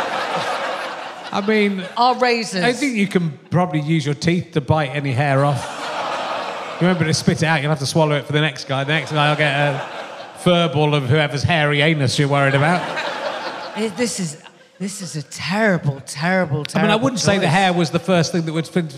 [1.33, 2.62] I mean, Are razors?
[2.62, 6.78] I think you can probably use your teeth to bite any hair off.
[6.80, 7.61] You Remember to spit it out.
[7.61, 8.85] You'll have to swallow it for the next guy.
[8.85, 9.78] The next guy will get a
[10.38, 12.80] furball of whoever's hairy anus you're worried about.
[13.96, 14.40] This is
[14.80, 16.70] this is a terrible, terrible, terrible.
[16.74, 18.66] I mean, I wouldn't say the hair was the first thing that would.
[18.66, 18.88] Fin-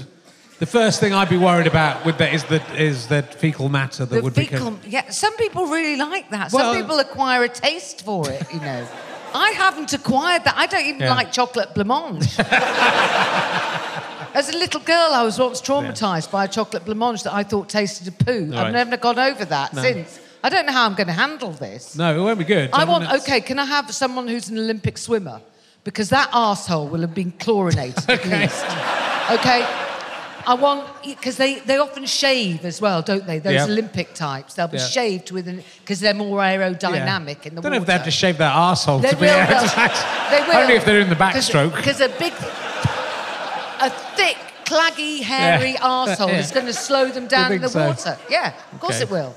[0.59, 4.05] the first thing I'd be worried about with that is the is the fecal matter
[4.07, 4.91] that The would fecal, be.
[4.91, 5.11] yeah.
[5.11, 6.53] Some people really like that.
[6.53, 8.43] Well- some people acquire a taste for it.
[8.55, 8.87] You know,
[9.35, 10.55] I haven't acquired that.
[10.57, 11.15] I don't even Yeah.
[11.15, 12.39] like chocolate blancmange.
[14.35, 17.69] As a little girl, I was once traumatized by a chocolate blancmange that I thought
[17.69, 18.47] tasted of poo.
[18.53, 18.67] Right.
[18.67, 19.83] I've never gone over that No.
[19.83, 20.19] since.
[20.45, 21.95] I don't know how I'm going to handle this.
[21.97, 22.71] No, it won't be good.
[22.73, 25.41] I want, okay, can I have someone who's an Olympic swimmer?
[25.85, 28.43] Because that asshole will have been chlorinated at Okay.
[28.43, 28.65] least.
[29.33, 29.67] Okay?
[30.45, 33.39] I want because they, they often shave as well, don't they?
[33.39, 33.65] Those Yeah.
[33.65, 34.87] Olympic types, they'll be Yeah.
[34.87, 37.63] shaved with an because they're more aerodynamic in the water.
[37.63, 37.71] They don't water.
[37.71, 40.57] know if they have to shave their asshole They to be they'll- they will.
[40.57, 41.75] Only if they're in the backstroke.
[41.77, 42.33] Because a big,
[43.81, 46.39] a thick, claggy, hairy asshole Yeah.
[46.39, 47.87] is going to slow them down in the so?
[47.87, 48.19] water.
[48.29, 49.05] Yeah, of course Okay.
[49.05, 49.35] it will.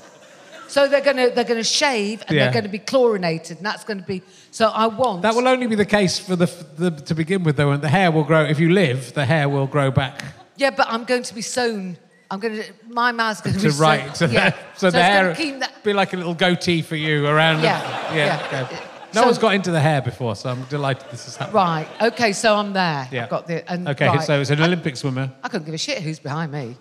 [0.68, 2.44] So they're going to they're going to shave and Yeah.
[2.44, 4.22] they're going to be chlorinated, and that's going to be.
[4.56, 7.58] So I want That will only be the case for the, the to begin with,
[7.58, 8.42] though, and the hair will grow.
[8.42, 10.24] If you live, the hair will grow back
[10.56, 11.98] Yeah, but I'm going to be sewn.
[12.30, 12.64] I'm going to.
[12.88, 14.16] My mouth's going to, to be right.
[14.16, 14.32] Sewn.
[14.32, 14.56] Yeah.
[14.74, 15.84] so, the hair keep that.
[15.84, 17.62] be like a little goatee for you around.
[17.62, 18.50] Yeah, the, yeah.
[18.50, 18.64] yeah.
[18.64, 18.82] okay.
[19.12, 21.56] No So- one's got into the hair before, so I'm delighted this is happening.
[21.56, 21.88] Right.
[22.00, 22.32] Okay.
[22.32, 23.06] So I'm there.
[23.12, 23.24] Yeah.
[23.24, 23.70] I've got the.
[23.70, 24.22] And, Okay, right.
[24.22, 25.30] so it's an Olympic swimmer.
[25.42, 26.78] I couldn't give a shit who's behind me.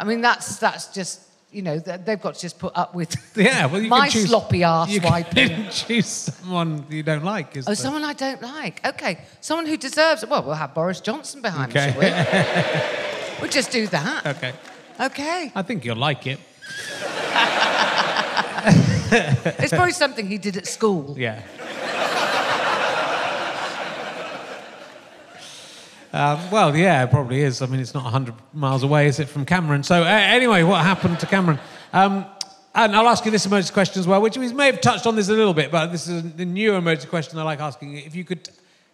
[0.00, 1.20] I mean, that's that's just
[1.52, 4.62] you know they've got to just put up with Yeah, well, you my choose, sloppy
[4.64, 5.48] ass you wiping.
[5.48, 7.56] can choose someone you don't like.
[7.56, 8.84] Is Oh, the- someone I don't like.
[8.86, 10.28] Okay, someone who deserves it.
[10.30, 11.86] Well, we'll have Boris Johnson behind Okay.
[11.88, 13.40] me, shall we?
[13.40, 14.26] we'll just do that.
[14.26, 14.52] Okay,
[15.00, 15.52] Okay.
[15.54, 16.38] I think you'll like it.
[19.58, 21.14] It's probably something he did at school.
[21.18, 21.42] Yeah.
[26.12, 27.62] Um, well, yeah, it probably is.
[27.62, 29.82] I mean, it's not 100 miles away, is it, from Cameron?
[29.82, 31.58] So, uh, anyway, what happened to Cameron?
[31.92, 32.26] Um,
[32.74, 35.16] and I'll ask you this emergency question as well, which we may have touched on
[35.16, 37.96] this a little bit, but this is the new emergency question I like asking.
[37.98, 38.48] If you could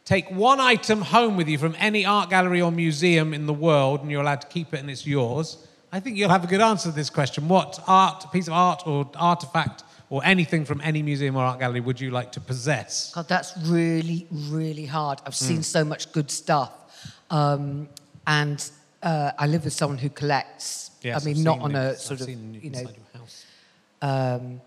[0.05, 4.03] take one item home with you from any art gallery or museum in the world,
[4.03, 6.61] and you're allowed to keep it and it's yours, I think you'll have a good
[6.61, 7.49] answer to this question.
[7.49, 11.81] What art, piece of art or artifact or anything from any museum or art gallery
[11.81, 13.13] would you like to possess?
[13.15, 15.21] God, that's really, really hard.
[15.27, 16.73] I've seen so much good stuff.
[17.31, 17.89] Um,
[18.27, 18.71] and
[19.03, 20.91] uh, I live with someone who collects.
[21.03, 23.21] Yes, I mean, I've not on a I've sort of, seen you know, inside your
[23.21, 23.47] house.
[24.03, 24.61] um,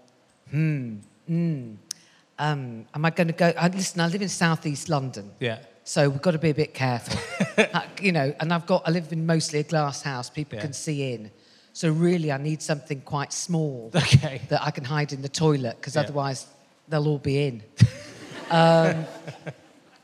[2.93, 3.53] am I going to go?
[3.57, 5.31] I, listen, I live in southeast London.
[5.39, 5.59] Yeah.
[5.83, 7.19] So we've got to be a bit careful.
[7.73, 10.61] Uh, you know, and I've got, I live in mostly a glass house, people Yeah.
[10.63, 11.29] can see in.
[11.73, 14.41] So really, I need something quite small Okay.
[14.49, 16.01] that I can hide in the toilet because Yeah.
[16.01, 16.47] otherwise
[16.87, 17.61] they'll all be in.
[18.49, 19.05] um,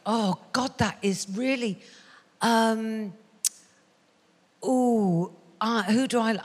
[0.05, 1.79] oh, God, that is really.
[2.41, 3.13] Um,
[4.63, 6.33] oh, uh, who do I.
[6.33, 6.39] li-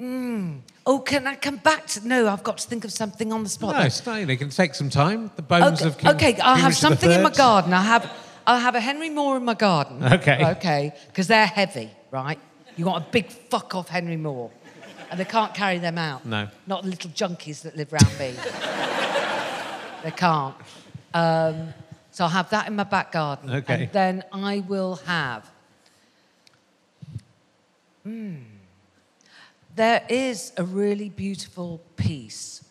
[0.00, 0.58] Mm.
[0.86, 2.06] Oh, can I come back to.
[2.06, 3.76] No, I've got to think of something on the spot.
[3.76, 4.26] No, it's not.
[4.26, 5.30] They can take some time.
[5.36, 7.72] The bones Okay, of King, okay, I'll King have something in my garden.
[7.72, 8.12] I'll have,
[8.44, 10.02] I'll have a Henry Moore in my garden.
[10.02, 10.44] Okay.
[10.56, 12.40] Okay, because they're heavy, right?
[12.76, 14.50] You want a big fuck off Henry Moore.
[15.12, 16.26] And they can't carry them out.
[16.26, 16.48] No.
[16.66, 18.34] Not the little junkies that live round me.
[20.02, 20.56] they can't.
[21.14, 21.72] Um,
[22.14, 23.50] so I'll have that in my back garden.
[23.50, 23.74] Okay.
[23.74, 25.50] And then I will have.
[28.04, 28.36] Hmm.
[29.74, 32.64] There is a really beautiful piece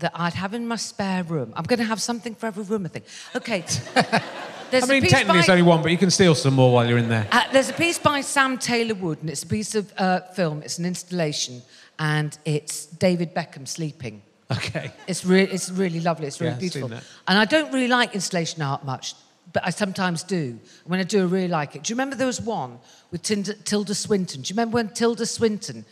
[0.00, 1.52] that I'd have in my spare room.
[1.54, 3.04] I'm going to have something for every room, I think.
[3.36, 3.60] Okay.
[4.72, 6.84] There's I mean, technically by- it's only one, but you can steal some more while
[6.88, 7.28] you're in there.
[7.30, 10.62] uh, there's a piece by Sam Taylor Wood, and it's a piece of uh, film.
[10.62, 11.62] It's an installation,
[11.98, 14.20] and it's David Beckham sleeping.
[14.50, 14.90] Okay.
[15.06, 16.26] It's, re- it's really lovely.
[16.26, 16.90] It's really Yeah, beautiful.
[17.26, 19.14] And I don't really like installation art much,
[19.52, 20.58] but I sometimes do.
[20.86, 21.82] When I do, I really like it.
[21.82, 22.78] Do you remember there was one
[23.10, 24.40] with Tilda, Tilda Swinton?
[24.42, 25.84] Do you remember when Tilda Swinton?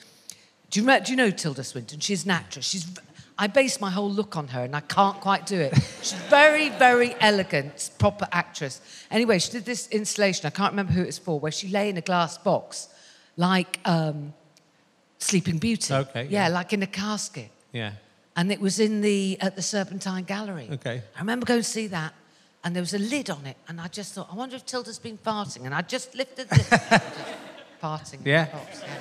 [0.70, 2.00] Do you, remember, do you know Tilda Swinton?
[2.00, 2.66] She's an actress.
[2.66, 2.86] She's.
[3.38, 5.74] I base my whole look on her, and I can't quite do it.
[6.00, 8.80] She's very, very elegant, proper actress.
[9.10, 10.46] Anyway, she did this installation.
[10.46, 12.88] I can't remember who it was for, where she lay in a glass box,
[13.36, 14.32] like um,
[15.18, 15.92] Sleeping Beauty.
[15.92, 16.54] Okay, Yeah, yeah.
[16.54, 17.92] like in a casket Yeah.
[18.36, 20.68] And it was in the at the Serpentine Gallery.
[20.72, 21.02] Okay.
[21.16, 22.12] I remember going to see that,
[22.64, 24.98] and there was a lid on it, and I just thought, I wonder if Tilda's
[24.98, 26.56] been farting, and I just lifted the
[27.82, 28.20] farting.
[28.24, 28.46] Yeah.
[28.46, 28.98] box, yeah.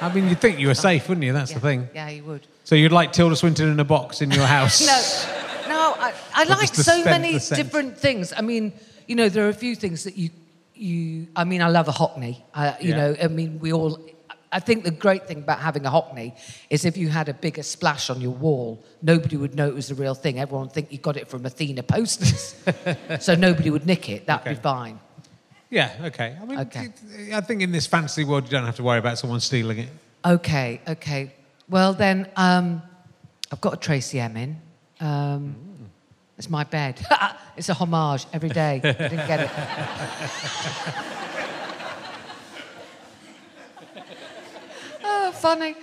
[0.00, 1.32] I mean, you'd think you were safe, wouldn't you?
[1.32, 1.58] That's yeah.
[1.58, 1.88] the thing.
[1.94, 2.46] Yeah, you would.
[2.64, 4.80] So you'd like Tilda Swinton in a box in your house?
[4.86, 8.32] No, no, I, I like so scent- many different things.
[8.36, 8.72] I mean,
[9.06, 10.30] you know, there are a few things that you,
[10.74, 11.28] you.
[11.36, 12.42] I mean, I love a Hockney.
[12.54, 12.96] I, you Yeah.
[12.96, 13.98] know, I mean, we all.
[14.54, 16.32] I think the great thing about having a Hockney
[16.70, 19.88] is if you had a bigger splash on your wall, nobody would know it was
[19.88, 20.38] the real thing.
[20.38, 22.54] Everyone would think you got it from Athena posters,
[23.20, 24.26] so nobody would nick it.
[24.26, 24.54] That'd Okay.
[24.54, 25.00] be fine.
[25.70, 26.36] Yeah, okay.
[26.40, 26.88] I mean, Okay.
[27.34, 29.88] I think in this fantasy world, you don't have to worry about someone stealing it.
[30.24, 31.32] Okay, okay.
[31.68, 32.80] Well then, um,
[33.50, 34.60] I've got a Tracey Emin.
[35.00, 35.56] Um,
[36.38, 37.04] it's my bed.
[37.56, 38.80] it's a homage every day.
[38.84, 39.50] I didn't get it.
[45.04, 45.74] oh, funny.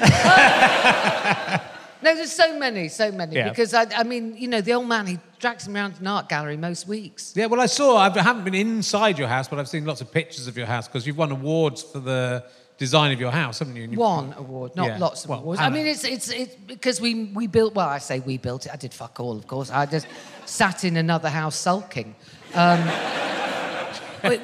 [2.02, 3.36] No, there's so many, so many.
[3.36, 3.50] Yeah.
[3.50, 6.06] Because I, I mean, you know, the old man he drags him around to an
[6.06, 7.34] art gallery most weeks.
[7.36, 10.10] Yeah, well, I saw, I haven't been inside your house, but I've seen lots of
[10.10, 12.42] pictures of your house because you've won awards for the
[12.78, 13.86] design of your house, haven't you?
[13.98, 14.96] One award, not Yeah.
[14.96, 15.60] lots of Well, awards.
[15.60, 18.72] I mean, it's, it's, it's because we, we built, well, I say we built it.
[18.72, 19.70] I did fuck all, of course.
[19.70, 20.06] I just
[20.46, 22.14] sat in another house sulking.
[22.54, 22.80] Um,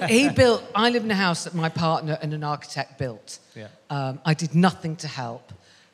[0.08, 0.62] he built.
[0.74, 3.38] I live in a house that my partner and an architect built.
[3.54, 3.68] Yeah.
[3.90, 5.52] Um, I did nothing to help,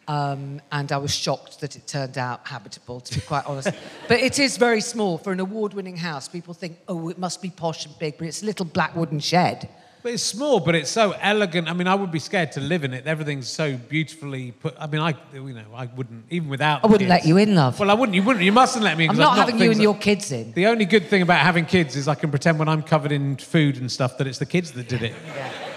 [0.08, 3.00] um, and I was shocked that it turned out habitable.
[3.00, 3.70] To be quite honest,
[4.08, 6.28] but it is very small for an award-winning house.
[6.28, 9.20] People think, oh, it must be posh and big, but it's a little black wooden
[9.20, 9.68] shed.
[10.02, 11.68] But it's small, but it's so elegant.
[11.68, 13.06] I mean, I would be scared to live in it.
[13.06, 14.74] Everything's so beautifully put.
[14.80, 16.82] I mean, I, you know, I wouldn't even without.
[16.84, 17.78] I wouldn't let you in, love.
[17.78, 18.16] Well, I wouldn't.
[18.16, 18.44] You wouldn't.
[18.44, 19.10] You mustn't let me in.
[19.10, 20.52] I'm not having you and that- your kids in.
[20.54, 23.36] The only good thing about having kids is I can pretend when I'm covered in
[23.36, 25.14] food and stuff that it's the kids that did it.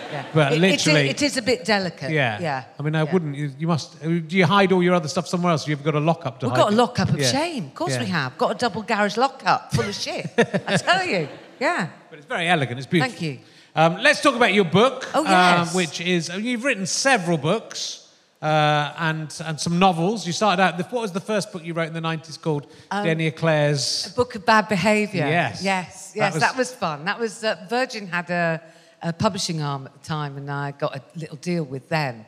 [0.08, 0.26] Yeah, yeah.
[0.34, 2.10] But It- it's a- literally- it is a bit delicate.
[2.12, 2.40] Yeah.
[2.40, 2.64] yeah.
[2.80, 3.12] I mean, I yeah.
[3.14, 3.36] wouldn't.
[3.36, 3.96] You, you must.
[4.04, 5.68] Uh, do you hide all your other stuff somewhere else?
[5.68, 6.78] You've got a lockup We've got a it?
[6.78, 7.32] lockup of Yeah.
[7.32, 7.66] shame.
[7.66, 8.00] Of course Yeah.
[8.04, 8.38] we have.
[8.40, 10.32] Got a double garage lockup full of shit.
[10.68, 11.28] I tell you.
[11.58, 11.88] Yeah.
[12.10, 12.80] But it's very elegant.
[12.80, 13.12] It's beautiful.
[13.18, 13.40] Thank you.
[13.76, 15.10] Um, let's talk about your book.
[15.14, 15.70] Oh, yes.
[15.70, 18.10] um, which is you've written several books
[18.42, 20.26] uh, and and some novels.
[20.26, 20.78] You started out.
[20.94, 22.68] What was the first book you wrote in the nineties called?
[22.90, 24.08] Um, Jenny Eclair's.
[24.12, 25.28] A book of bad behaviour.
[25.28, 25.62] Yes.
[25.64, 26.12] Yes.
[26.14, 26.34] That Yes.
[26.34, 27.06] was- That was, fun.
[27.06, 28.62] That was uh, Virgin had a,
[29.02, 32.26] a publishing arm at the time, and I got a little deal with them.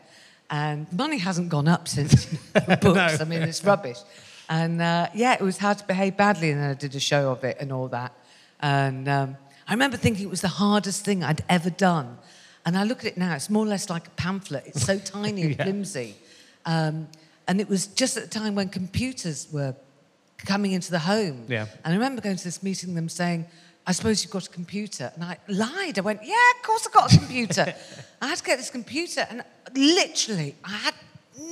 [0.50, 2.26] And money hasn't gone up since
[2.82, 3.22] books.
[3.22, 3.98] I mean, it's rubbish.
[4.50, 7.32] And uh, yeah, it was how to behave badly, and then I did a show
[7.32, 8.12] of it and all that.
[8.62, 9.38] And um,
[9.68, 12.18] I remember thinking it was the hardest thing I'd ever done.
[12.66, 14.64] And I look at it now; it's more or less like a pamphlet.
[14.68, 15.64] It's so tiny and Yeah.
[15.64, 16.16] flimsy.
[16.66, 17.08] Um,
[17.48, 19.74] and it was just at the time when computers were
[20.38, 21.46] coming into the home.
[21.48, 21.68] Yeah.
[21.84, 23.46] And I remember going to this meeting, them saying,
[23.86, 25.12] I suppose you've got a computer.
[25.16, 25.98] And I lied.
[25.98, 27.74] I went, Yeah, of course I've got a computer.
[28.22, 29.26] I had to get this computer.
[29.30, 29.44] And
[29.74, 30.94] literally, I had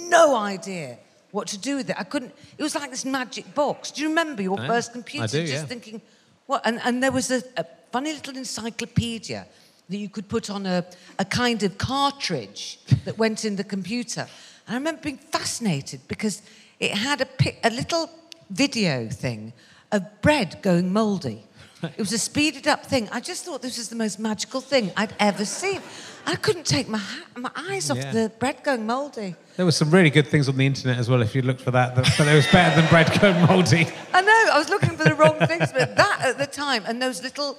[0.09, 0.97] no idea
[1.32, 1.95] what to do with it.
[1.97, 3.91] I couldn't, it was like this magic box.
[3.91, 5.28] Do you remember your first I computer?
[5.28, 5.66] do, Just yeah.
[5.66, 6.01] thinking,
[6.45, 6.61] what?
[6.66, 9.45] And, and there was a, a funny little encyclopedia
[9.87, 10.83] that you could put on a,
[11.17, 14.27] a kind of cartridge that went in the computer.
[14.67, 16.41] And I remember being fascinated because
[16.81, 18.09] it had a, pic, a little
[18.49, 19.53] video thing
[19.93, 21.45] of bread going mouldy.
[21.83, 23.07] It was a speeded up thing.
[23.13, 25.81] I just thought this was the most magical thing I'd ever seen.
[26.25, 28.11] I couldn't take my, ha- my eyes off Yeah.
[28.11, 29.35] the bread going mouldy.
[29.55, 31.21] There were some really good things on the internet as well.
[31.21, 33.87] If you looked for that, but it was better than bread going mouldy.
[34.13, 37.01] I know, I was looking for the wrong things, but that at the time, and
[37.01, 37.57] those little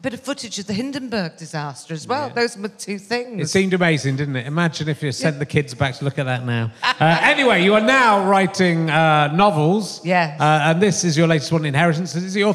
[0.00, 2.30] bit of footage of the Hindenburg disaster as well.
[2.30, 3.42] Those were two things.
[3.42, 4.46] It seemed amazing, didn't it?
[4.46, 6.70] Imagine if you sent the kids back to look at that now.
[6.82, 10.04] Uh, anyway, you are now writing uh, novels.
[10.04, 10.40] Yes.
[10.40, 12.14] Uh, and this is your latest one, Inheritance.
[12.14, 12.54] Is it your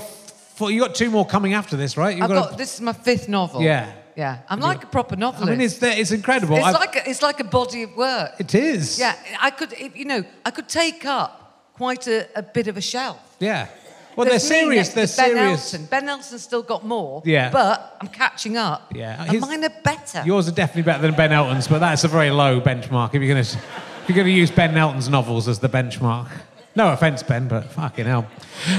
[0.61, 2.15] you got two more coming after this, right?
[2.15, 3.61] You've I've got, this is my fifth novel.
[3.61, 3.91] Yeah.
[4.15, 4.37] Yeah.
[4.47, 5.47] I'm like a proper novelist.
[5.47, 6.55] I mean, it's, it's incredible.
[6.55, 8.33] It's I've- like a, it's like a body of work.
[8.39, 8.99] it is.
[8.99, 12.81] Yeah, I could, you know, I could take up quite a, a bit of a
[12.81, 13.19] shelf.
[13.39, 13.67] Yeah.
[14.15, 14.89] Well, they're serious.
[14.89, 15.73] They're Ben serious.
[15.73, 15.87] Elton.
[15.87, 17.21] Ben Elton's still got more.
[17.25, 17.49] Yeah.
[17.51, 18.91] But I'm catching up.
[18.95, 19.21] Yeah.
[19.23, 20.23] And His- mine are better.
[20.25, 23.09] Yours are definitely better than Ben Elton's, but that's a very low benchmark.
[23.15, 26.29] If you're going to, if you're going to use Ben Elton's novels as the benchmark,
[26.75, 28.25] no offense, Ben, but fucking hell.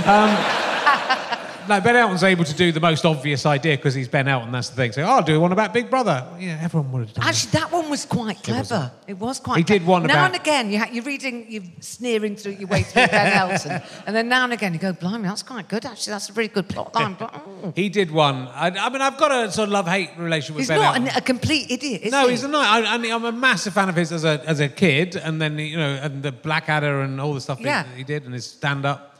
[0.04, 0.73] Um,
[1.68, 4.52] no, Ben Elton's able to do the most obvious idea because he's Ben Elton.
[4.52, 4.92] That's the thing.
[4.92, 6.26] So oh, I'll do one about Big Brother.
[6.38, 7.26] Yeah, everyone would have done.
[7.26, 8.90] Actually, that one was quite clever.
[9.06, 9.58] It was, quite.
[9.58, 12.68] He did one Now about- and again, you ha- you're reading, you're sneering through your
[12.68, 15.84] way through Ben Elton, and then now and again you go, "Blimey, that's quite good.
[15.84, 17.76] Actually, that's a really good plot line." But, mm.
[17.76, 18.48] He did one.
[18.48, 21.08] I, I mean, I've got a sort of love-hate relationship with He's Ben not Elton.
[21.08, 22.32] an, a complete idiot, is no, he?
[22.32, 22.66] he's not.
[22.66, 25.40] I, I mean, I'm a massive fan of his as a as a kid, and
[25.40, 28.46] then you know, and the Blackadder and all the stuff he- he, did, and his
[28.46, 29.13] stand-up,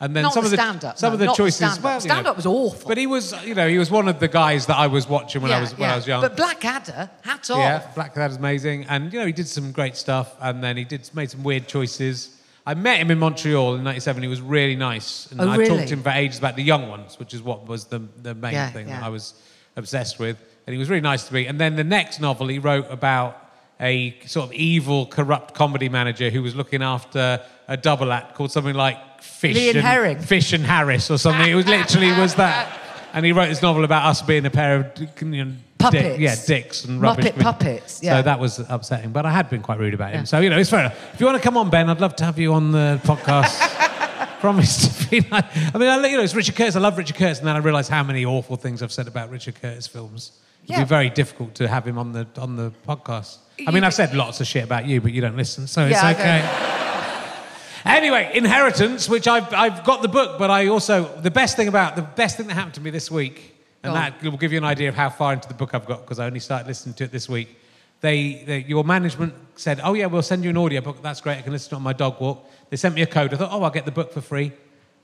[0.00, 1.56] and then Not some the of the stand-up, some no, of the choices.
[1.56, 1.84] stand-up.
[1.84, 2.88] well, you know, Stand-up was awful.
[2.88, 5.42] But he was, you know, he was one of the guys that I was watching
[5.42, 5.92] when I was when yeah.
[5.92, 6.22] I was young.
[6.22, 7.58] But Blackadder, hat off.
[7.58, 11.08] yeah, Blackadder's amazing, and you know, he did some great stuff, and then he did
[11.14, 12.36] made some weird choices.
[12.66, 14.22] I met him in Montreal in '97.
[14.22, 15.68] He was really nice, and Oh, I really?
[15.76, 18.34] talked to him for ages about the young ones, which is what was the the
[18.34, 19.00] main Yeah, thing yeah.
[19.00, 19.34] that I was
[19.76, 20.36] obsessed with.
[20.66, 21.46] And he was really nice to me.
[21.46, 23.49] And then the next novel he wrote about
[23.80, 28.52] a sort of evil, corrupt comedy manager who was looking after a double act called
[28.52, 30.18] something like Fish Lee and and Herring.
[30.18, 31.50] Fish and Harris or something.
[31.50, 32.76] It was literally was that.
[33.12, 36.02] And he wrote this novel about us being a pair of you know, Puppets.
[36.04, 37.24] dick- yeah, dicks and rubbish.
[37.24, 38.18] Muppet puppets, yeah.
[38.18, 40.20] So that was upsetting, but I had been quite rude about him.
[40.20, 40.24] Yeah.
[40.24, 41.14] So you know, it's fair enough.
[41.14, 43.78] If you want to come on, Ben, I'd love to have you on the podcast.
[44.40, 45.44] Promise to be like.
[45.74, 46.76] I mean, I, you know, it's Richard Curtis.
[46.76, 49.30] I love Richard Curtis, and then I realised how many awful things I've said about
[49.30, 50.32] Richard Curtis films.
[50.64, 50.84] It'd Yeah.
[50.84, 53.38] be very difficult to have him on the on the podcast.
[53.66, 55.92] I mean, I've said lots of shit about you, but you don't listen, so it's
[56.02, 56.76] Yeah, okay.
[57.84, 61.96] Anyway, Inheritance, which I've, I've got the book, but I also, the best thing about,
[61.96, 64.12] the best thing that happened to me this week, and Go on.
[64.12, 66.18] that will give you an idea of how far into the book I've got, because
[66.18, 67.56] I only started listening to it this week.
[68.02, 71.00] They, they, your management said, oh yeah, we'll send you an audiobook.
[71.02, 72.46] That's great, I can listen to it on my dog walk.
[72.68, 73.32] They sent me a code.
[73.32, 74.52] I thought, oh, I'll get the book for free.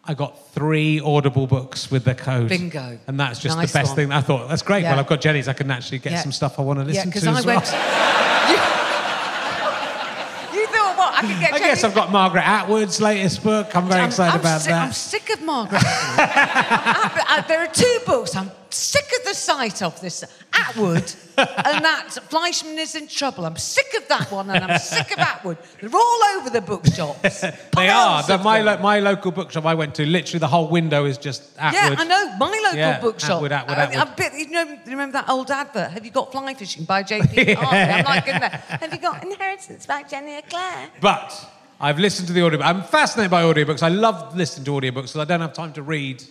[0.05, 2.49] I got three Audible books with the code.
[2.51, 2.99] Bingo.
[3.07, 3.97] And that's just Nice the best one.
[3.97, 4.13] thing.
[4.13, 4.83] I thought, that's great.
[4.83, 4.91] Yeah.
[4.93, 5.49] Well, I've got Jenny's.
[5.49, 6.21] I can actually get Yeah.
[6.23, 7.57] some stuff I want to Yeah, listen because to I as well.
[7.57, 8.33] went.
[10.55, 11.53] you, you thought what I can get.
[11.55, 13.75] I guess I've got Margaret Atwood's latest book.
[13.77, 14.87] I'm very I'm- excited I'm about sick, that.
[14.87, 15.83] I'm sick of Margaret.
[15.85, 18.37] I'm- I- there are two books.
[18.37, 23.45] I'm sick of the sight of this Atwood and that Fleischman is in trouble.
[23.45, 25.59] I'm sick of that one and I'm sick of Atwood.
[25.81, 27.45] They're all over the bookshops.
[27.77, 28.23] They are.
[28.23, 31.43] The, my, lo- my local bookshop I went to, literally the whole window is just
[31.59, 31.99] Atwood.
[31.99, 32.37] Yeah, I know.
[32.39, 33.37] My local Yeah, bookshop.
[33.37, 33.99] Atwood, Atwood, I- Atwood.
[33.99, 35.91] I bet- you know, you remember that old advert?
[35.91, 37.23] Have you got fly fishing by J.R.
[37.27, 37.55] Hartley?
[37.57, 38.51] I'm like in there.
[38.69, 40.89] Have you got inheritance by Jenny Eclair?
[41.01, 41.51] But
[41.81, 42.67] I've listened to the audiobook.
[42.67, 43.83] I'm fascinated by audiobooks.
[43.83, 46.25] I love listening to audiobooks because I don't have time to read,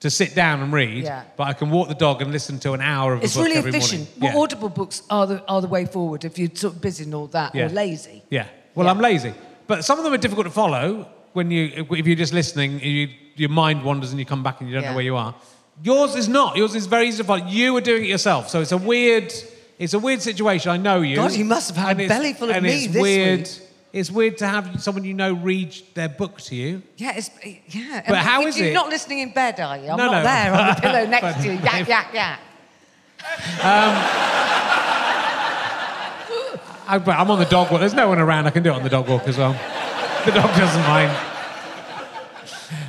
[0.00, 1.04] to sit down and read.
[1.04, 1.24] Yeah.
[1.36, 3.46] But I can walk the dog and listen to an hour of It's a book
[3.46, 4.08] really every efficient.
[4.18, 4.34] morning.
[4.34, 7.14] Well, Audible books are the, are the way forward if you're sort of busy and
[7.14, 7.66] all that, Yeah.
[7.66, 8.22] or lazy.
[8.30, 8.46] Yeah.
[8.74, 8.92] Well, Yeah.
[8.92, 9.32] I'm lazy.
[9.66, 13.08] But some of them are difficult to follow when you, if you're just listening, you,
[13.36, 14.90] your mind wanders and you come back and you don't Yeah.
[14.90, 15.34] know where you are.
[15.82, 16.56] Yours is not.
[16.56, 17.46] Yours is very easy to follow.
[17.46, 18.48] You are doing it yourself.
[18.48, 19.32] So it's a weird,
[19.78, 20.70] it's a weird situation.
[20.70, 21.16] I know you.
[21.16, 23.40] God, you must have had a belly full of and me it's this weird.
[23.40, 23.62] week.
[23.96, 26.82] It's weird to have someone you know read their book to you.
[26.98, 27.30] Yeah, it's
[27.68, 28.02] yeah.
[28.06, 29.88] But how you, is you're it- not listening in bed, are you?
[29.88, 30.22] I'm No, not no.
[30.22, 31.52] there on the pillow next But- to you.
[31.54, 32.36] Yeah, yeah, yeah.
[36.88, 37.80] I, but I'm on the dog walk.
[37.80, 38.46] There's no one around.
[38.46, 39.52] I can do it on the dog walk as well.
[40.26, 41.16] The dog doesn't mind.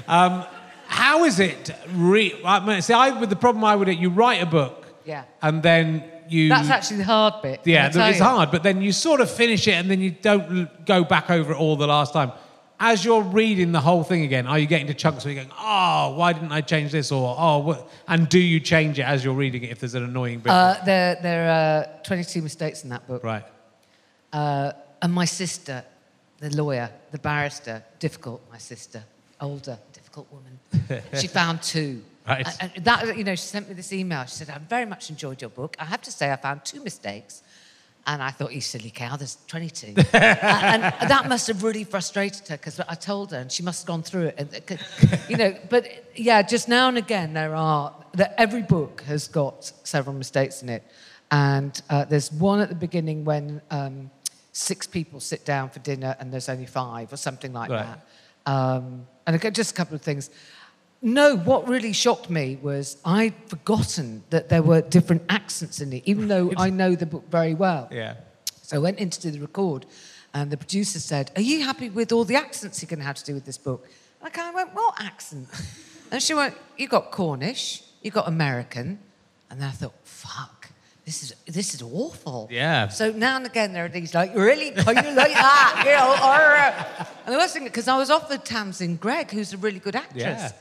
[0.08, 0.43] Um,
[0.88, 1.72] how is it?
[1.93, 5.24] Re- I mean, see, I, with the problem I would, you write a book, Yeah.
[5.41, 6.50] and then you.
[6.50, 7.62] That's actually the hard bit.
[7.66, 8.24] yeah, it's you.
[8.24, 11.54] hard, but then you sort of finish it, and then you don't go back over
[11.54, 12.32] it all the last time.
[12.80, 15.56] As you're reading the whole thing again, are you getting to chunks where you're going,
[15.60, 19.24] "Oh, why didn't I change this?" or "Oh, what?" And do you change it as
[19.26, 20.52] you're reading it if there's an annoying bit?
[20.52, 23.24] Uh, there, there are 22 mistakes in that book.
[23.24, 23.44] right.
[24.32, 25.84] Uh, and my sister,
[26.40, 29.04] the lawyer, the barrister, difficult, my sister,
[29.42, 31.04] older, difficult woman.
[31.20, 32.04] she found two.
[32.28, 32.48] Right.
[32.62, 34.24] And and that, you know, she sent me this email.
[34.26, 35.76] She said, I very much enjoyed your book.
[35.80, 37.44] I have to say, I found two mistakes.
[38.10, 39.88] And I thought, you silly cow, there's 22.
[40.14, 43.82] and, and that must have really frustrated her because I told her and she must
[43.82, 44.36] have gone through it.
[44.38, 49.02] And, uh, you know, but yeah, just now and again, there are, that every book
[49.08, 50.84] has got several mistakes in it.
[51.32, 54.10] And uh, there's one at the beginning when um,
[54.54, 57.86] six people sit down for dinner and there's only five or something like Right.
[58.46, 58.52] that.
[58.52, 60.30] Um, and again, just a couple of things.
[61.02, 66.04] No, what really shocked me was I'd forgotten that there were different accents in it,
[66.06, 67.88] even though I know the book very well.
[67.91, 68.16] Yeah.
[68.64, 69.86] So I went in to do the record,
[70.34, 73.16] and the producer said, Are you happy with all the accents you're going to have
[73.16, 73.86] to do with this book?
[74.20, 75.48] And I kind of went, What accent?
[76.12, 79.00] and she went, You got Cornish, you got American.
[79.50, 80.70] And then I thought, Fuck,
[81.06, 82.50] this is, this is awful.
[82.52, 82.88] Yeah.
[82.88, 84.72] So now and again, there are these like, Really?
[84.72, 85.84] Can you like that?
[85.86, 89.54] You know, or, uh," and the worst thing, because I was offered Tamsin Greig, who's
[89.54, 90.22] a really good actress.
[90.22, 90.52] Yeah.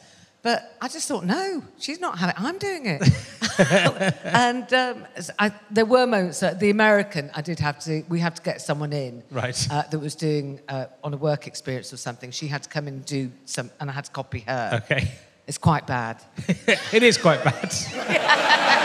[0.46, 2.40] But I just thought, no, she's not having it.
[2.40, 4.14] I'm doing it.
[4.24, 5.04] and um,
[5.40, 8.62] I, there were moments that the American, I did have to, we had to get
[8.62, 9.66] someone in Right.
[9.68, 12.30] uh, that was doing uh, on a work experience or something.
[12.30, 14.82] She had to come and do some, and I had to copy her.
[14.84, 15.10] Okay.
[15.48, 16.22] It's quite bad.
[16.92, 17.74] it is quite bad.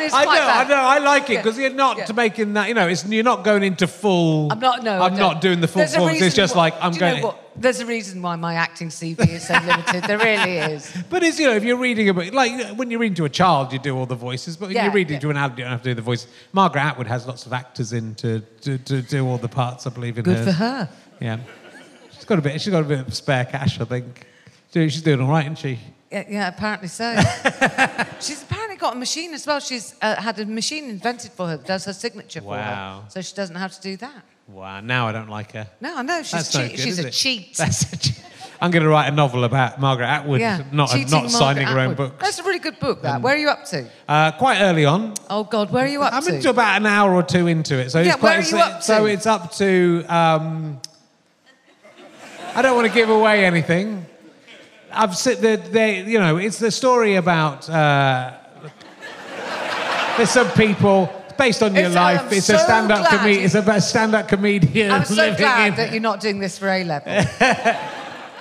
[0.00, 0.66] The American is I quite know, bad.
[0.66, 1.42] I know, I like it Yeah.
[1.42, 2.12] because you're not Yeah.
[2.14, 2.68] making that.
[2.68, 4.50] You know, it's you're not going into full.
[4.52, 5.00] I'm not, no.
[5.02, 5.40] I'm don't.
[5.40, 6.20] doing the full performance.
[6.22, 7.22] It's just why- like I'm do you know going.
[7.24, 7.36] what?
[7.56, 10.04] There's a reason why my acting CV is so limited.
[10.04, 10.90] There really is.
[11.10, 13.28] But it's you know, if you're reading a book, like when you're reading to a
[13.28, 14.56] child, you do all the voices.
[14.56, 15.20] But when Yeah, you're reading yeah.
[15.20, 16.26] to an adult, you don't have to do the voice.
[16.52, 19.86] Margaret Atwood has lots of actors in to, to, to do all the parts.
[19.86, 20.46] I believe in Good hers.
[20.46, 20.88] for her.
[21.20, 21.38] Yeah,
[22.14, 22.60] she's got a bit.
[22.60, 24.24] She's got a bit of spare cash, I think.
[24.72, 25.78] She's doing all right, isn't she?
[26.10, 27.14] Yeah, yeah, apparently so.
[28.20, 29.60] she's apparently got a machine as well.
[29.60, 33.02] She's uh, had a machine invented for her that does her signature for her.
[33.08, 34.24] So she doesn't have to do that.
[34.48, 34.80] Wow.
[34.80, 35.68] Now I don't like her.
[35.80, 36.22] No, I know.
[36.24, 37.12] She's, no good, she's a it?
[37.12, 37.56] cheat.
[37.56, 38.24] That's a cheat.
[38.60, 40.64] I'm going to write a novel about Margaret Atwood yeah.
[40.70, 42.08] not, Cheating not signing Margaret her own Atwood.
[42.10, 42.24] books.
[42.24, 43.22] That's a really good book, that.
[43.22, 43.88] where are you up to?
[44.06, 45.14] Uh, quite early on.
[45.30, 46.34] Oh, God, where are you up I'm to?
[46.34, 47.90] into about an hour or two into it.
[47.90, 49.12] So Yeah, it's quite, where are you so- up So to?
[49.12, 50.04] it's up to.
[50.08, 50.80] Um,
[52.54, 54.04] I don't want to give away anything.
[54.92, 57.68] I've said that they, you know, it's the story about.
[57.68, 58.32] Uh,
[60.16, 61.08] there's some people.
[61.28, 62.20] It's based on your It's- life.
[62.22, 63.44] I'm it's so a stand-up comedian.
[63.44, 65.74] It's about stand-up comedian I'm so living glad in.
[65.76, 67.12] that you're not doing this for A level.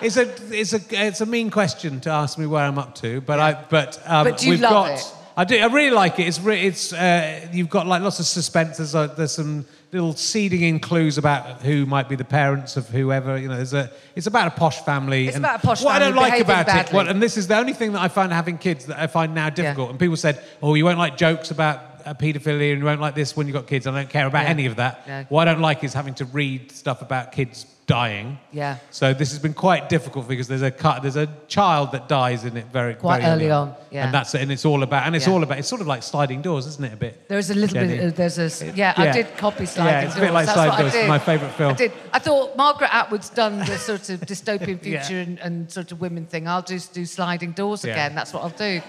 [0.02, 3.20] It's a, it's a, it's a mean question to ask me where I'm up to,
[3.20, 4.92] but I, but, um, But we've got.
[4.92, 5.14] it?
[5.40, 5.58] I do.
[5.58, 6.28] I really like it.
[6.28, 8.76] It's, re- it's, uh, you've got like lots of suspense.
[8.76, 12.90] There's, uh, there's some little seeding in clues about who might be the parents of
[12.90, 13.38] whoever.
[13.38, 13.90] You know, there's a.
[14.18, 15.28] It's about a posh family.
[15.28, 17.48] It's and about a posh what I don't like about it, what, and this is
[17.48, 19.92] the only thing that I find having kids that I find now difficult.
[19.92, 23.14] And people said, "Oh, you won't like jokes about." Uh, paedophilia and you won't like
[23.14, 23.86] this when you've got kids.
[23.86, 24.50] I don't care about Yeah.
[24.52, 25.06] any of that.
[25.06, 25.26] No.
[25.28, 28.38] What I don't like is having to read stuff about kids dying.
[28.52, 28.78] Yeah.
[28.92, 32.46] So this has been quite difficult because there's a cut, there's a child that dies
[32.46, 34.06] in it very Quite very early on, yeah.
[34.06, 35.34] And that's it, and it's all about, and it's Yeah.
[35.34, 36.94] all about, it's sort of like sliding doors, isn't it?
[36.94, 37.28] A bit.
[37.28, 37.98] There is a little Jenny.
[37.98, 38.14] bit.
[38.14, 40.72] Uh, there's a Yeah, I did copy sliding Yeah, it's a bit like That's Sliding
[40.72, 41.08] what I Doors, did.
[41.10, 41.72] my favourite film.
[41.72, 41.92] I did.
[42.14, 45.02] I thought Margaret Atwood's done the sort of dystopian Yeah.
[45.02, 46.48] future and, and sort of women thing.
[46.48, 47.94] I'll just do sliding doors Yeah.
[47.94, 48.14] again.
[48.14, 48.82] That's what I'll do.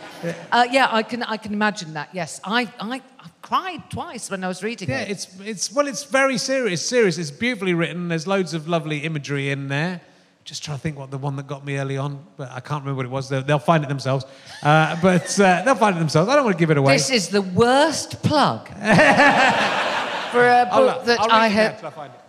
[0.52, 1.22] Uh, yeah, I can.
[1.22, 2.10] I can imagine that.
[2.12, 2.68] Yes, I.
[2.78, 3.00] I.
[3.22, 5.06] I cried twice when I was reading Yeah, it.
[5.08, 6.86] Yeah, it's it's well, it's very serious.
[6.86, 7.18] Serious.
[7.18, 8.06] It's beautifully written.
[8.06, 10.00] There's loads of lovely imagery in there.
[10.44, 12.84] Just trying to think what the one that got me early on, but I can't
[12.84, 13.28] remember what it was.
[13.28, 14.24] They'll, they'll find it themselves.
[14.62, 16.28] Uh, but uh, they'll find it themselves.
[16.30, 16.94] I don't want to give it away.
[16.94, 21.78] This is the worst plug for a book that I'll read I it had.
[21.80, 22.20] till I find it.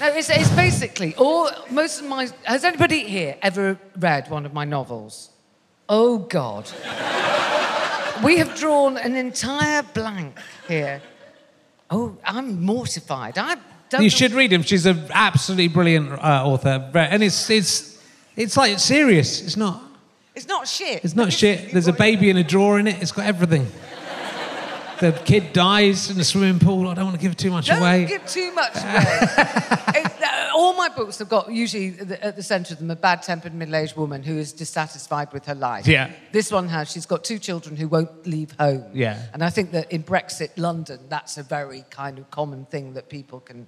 [0.00, 1.50] No, it's, it's basically all.
[1.68, 2.28] Most of my.
[2.44, 5.30] Has anybody here ever read one of my novels?
[5.88, 6.70] Oh God.
[8.22, 11.00] We have drawn an entire blank here.
[11.90, 13.38] Oh, I'm mortified.
[13.38, 13.56] I
[13.88, 14.02] don't.
[14.02, 14.62] You know- should read him.
[14.62, 18.02] She's an absolutely brilliant uh, author, and it's it's
[18.36, 19.42] it's like it's serious.
[19.42, 19.82] It's not.
[20.34, 21.04] It's not shit.
[21.04, 21.72] It's not shit.
[21.72, 23.02] There's a baby in a drawer in it.
[23.02, 23.66] It's got everything.
[25.00, 26.86] The kid dies in the swimming pool.
[26.86, 28.04] I don't want to give too much Don't away.
[28.04, 30.04] give too much away.
[30.60, 33.54] All my books have got usually at the, at the centre of them a bad-tempered
[33.54, 35.86] middle-aged woman who is dissatisfied with her life.
[35.86, 36.10] Yeah.
[36.32, 36.90] This one has.
[36.92, 38.84] She's got two children who won't leave home.
[38.92, 39.22] Yeah.
[39.32, 43.08] And I think that in Brexit London, that's a very kind of common thing that
[43.08, 43.66] people can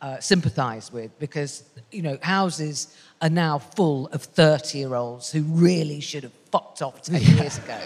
[0.00, 1.62] uh, sympathise with because
[1.92, 7.20] you know houses are now full of thirty-year-olds who really should have fucked off ten
[7.36, 7.78] years ago.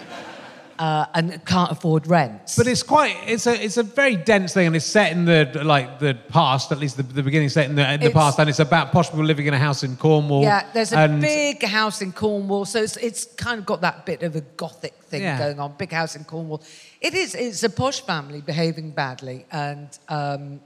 [0.78, 2.52] Uh, and can't afford rent.
[2.56, 5.60] But it's quite it's a it's a very dense thing, and it's set in the
[5.64, 8.38] like the past, at least the, the beginning set in the, in the It's- past,
[8.40, 10.42] and it's about posh people living in a house in Cornwall.
[10.42, 14.04] Yeah, there's a and big house in Cornwall, so it's, it's kind of got that
[14.04, 15.38] bit of a gothic thing Yeah.
[15.38, 15.74] going on.
[15.78, 16.60] Big house in Cornwall.
[17.00, 17.34] It is.
[17.34, 20.60] It's a posh family behaving badly, and um,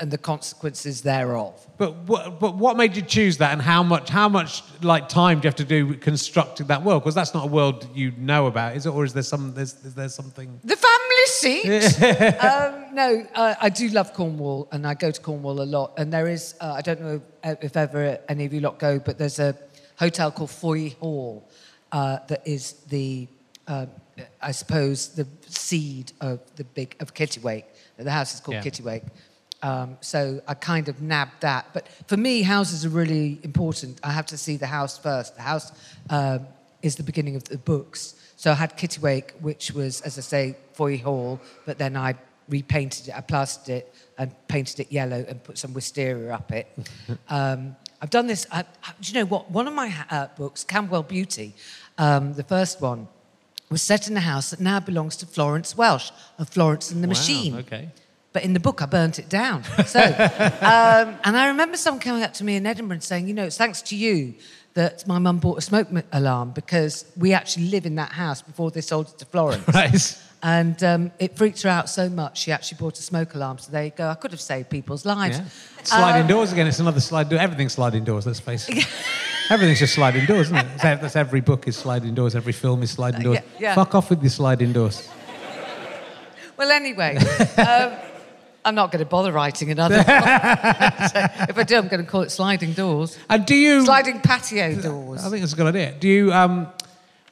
[0.00, 1.54] and the consequences thereof.
[1.76, 5.40] But what, but what made you choose that, and how much how much like time
[5.40, 7.02] do you have to do constructing that world?
[7.02, 8.90] Because that's not a world you know about, is it?
[8.90, 10.58] Or is there some there's, is there something?
[10.64, 12.02] The family seat.
[12.44, 15.94] um, no, uh, I do love Cornwall, and I go to Cornwall a lot.
[15.98, 19.18] And there is, uh, I don't know if ever any of you lot go, but
[19.18, 19.56] there's a
[19.98, 21.48] hotel called Fowey Hall
[21.92, 23.28] uh, that is the,
[23.68, 23.86] uh,
[24.40, 27.64] I suppose, the seed of the big of Kittiwake.
[27.96, 28.62] The house is called Yeah.
[28.62, 29.06] Kittiwake.
[29.62, 31.66] Um, so I kind of nabbed that.
[31.72, 34.00] But for me, houses are really important.
[34.02, 35.36] I have to see the house first.
[35.36, 35.72] The house
[36.08, 36.46] um,
[36.82, 38.14] is the beginning of the books.
[38.36, 42.14] So I had Kittiwake, which was, as I say, Fowey Hall, but then I
[42.48, 46.66] repainted it, I plastered it and painted it yellow and put some wisteria up it.
[47.28, 48.46] um, I've done this.
[48.50, 49.50] I, I- do you know what?
[49.50, 51.54] One of my uh, books, Camberwell Beauty,
[51.98, 53.08] um, the first one,
[53.68, 57.08] was set in a house that now belongs to Florence Welch of Florence and the
[57.08, 57.54] Machine.
[57.56, 57.90] Okay.
[58.32, 59.64] But in the book, I burnt it down.
[59.86, 63.34] So, um, and I remember someone coming up to me in Edinburgh and saying, you
[63.34, 64.34] know, it's thanks to you
[64.74, 68.70] that my mum bought a smoke alarm because we actually live in that house before
[68.70, 69.64] they sold it to Florence.
[69.74, 70.18] Right.
[70.42, 73.58] And um, it freaked her out so much, she actually bought a smoke alarm.
[73.58, 74.08] So there you go.
[74.08, 75.36] I could have saved people's lives.
[75.38, 75.44] Yeah.
[75.82, 76.66] Sliding Um, doors again.
[76.66, 77.38] It's another slide door.
[77.38, 78.24] Everything's sliding doors.
[78.26, 78.86] Let's face it.
[79.50, 80.66] Everything's just sliding doors, isn't it?
[80.80, 82.34] That's- every book is sliding doors.
[82.34, 83.38] Every film is sliding doors.
[83.38, 83.74] yeah, yeah.
[83.74, 85.10] Fuck off with your sliding doors.
[86.56, 87.16] Well, anyway,
[87.58, 87.92] um,
[88.64, 90.06] I'm not going to bother writing another if
[91.58, 93.18] I do, I'm going to call it sliding doors.
[93.28, 93.84] And do you?
[93.84, 95.24] Sliding patio doors.
[95.24, 95.92] I think that's a good idea.
[95.98, 96.32] Do you?
[96.32, 96.68] Um,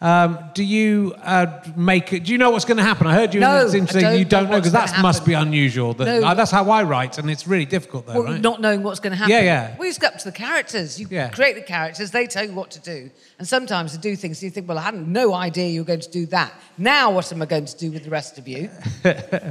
[0.01, 2.24] um, do you uh, make it?
[2.24, 3.09] Do you know what's going to happen?
[3.09, 5.92] I heard you No, in don't you don't know because that must be unusual.
[5.94, 6.28] That, No.
[6.28, 8.40] uh, that's how I write, and it's really difficult, though, Well, right?
[8.40, 9.32] not knowing what's going to happen.
[9.32, 9.76] Yeah, yeah.
[9.76, 11.01] Well, it's up to the characters.
[11.01, 11.30] You Yeah.
[11.30, 13.11] create the characters, they tell you what to do.
[13.40, 16.01] And sometimes they do things, you think, well, I had no idea you were going
[16.01, 16.53] to do that.
[16.76, 18.70] Now, what am I going to do with the rest of you?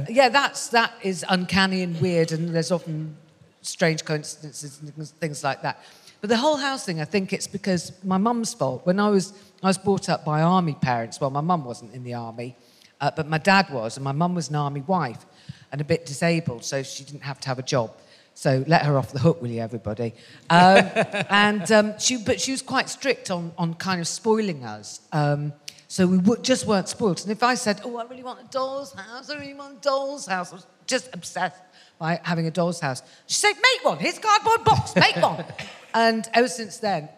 [0.08, 3.16] yeah, that's, that is uncanny and weird, and there's often
[3.60, 5.78] strange coincidences and things like that.
[6.20, 8.84] But the whole house thing, I think it's because my mum's fault.
[8.84, 11.20] When I was, I was brought up by army parents.
[11.20, 12.56] Well, my mum wasn't in the army,
[13.00, 15.24] uh, but my dad was, and my mum was an army wife
[15.70, 17.92] and a bit disabled, so she didn't have to have a job.
[18.34, 20.14] So let her off the hook, will you, everybody?
[20.48, 20.88] Um,
[21.30, 25.00] and um, she, but she was quite strict on, on kind of spoiling us.
[25.12, 25.52] Um,
[25.88, 27.20] so we w- just weren't spoiled.
[27.22, 29.30] And if I said, "Oh, I really want a doll's house.
[29.30, 31.56] I really want a doll's house," I was just obsessed
[31.98, 33.02] by having a doll's house.
[33.26, 33.98] She said, "Make one.
[33.98, 34.94] Here's a cardboard box.
[34.94, 35.44] Make one."
[35.94, 37.08] and ever since then,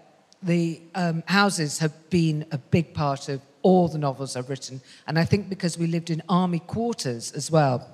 [0.42, 4.80] the um, houses have been a big part of all the novels I've written.
[5.06, 7.86] And I think because we lived in army quarters as well,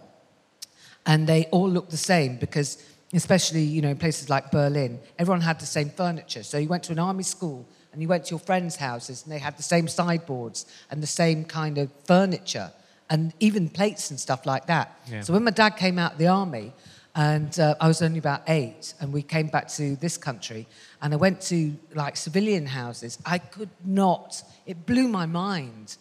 [1.06, 2.82] and they all look the same because
[3.14, 6.82] especially you know in places like berlin everyone had the same furniture so you went
[6.82, 9.62] to an army school and you went to your friends houses and they had the
[9.62, 12.70] same sideboards and the same kind of furniture
[13.08, 15.22] and even plates and stuff like that Yeah.
[15.22, 16.72] so when my dad came out of the army
[17.18, 20.66] And uh, I was only about eight, and we came back to this country,
[21.00, 21.56] and I went to
[21.94, 23.18] like civilian houses.
[23.24, 25.96] I could not, it blew my mind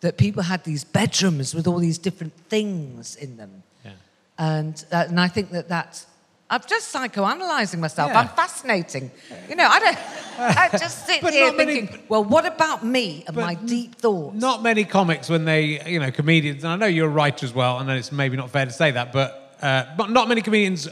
[0.00, 3.50] that people had these bedrooms with all these different things in them.
[3.84, 3.92] Yeah.
[4.38, 6.06] And, uh, and I think that that's,
[6.52, 8.10] I'm just psychoanalyzing myself.
[8.10, 8.20] Yeah.
[8.20, 9.10] I'm fascinating.
[9.48, 9.98] You know, I don't,
[10.38, 13.94] I just sit But here not many- thinking, well, what about me and my deep
[13.94, 14.36] thoughts?
[14.36, 17.54] Not many comics when they, you know, comedians, and I know you're a writer as
[17.54, 20.88] well, and it's maybe not fair to say that, but, uh, but not many comedians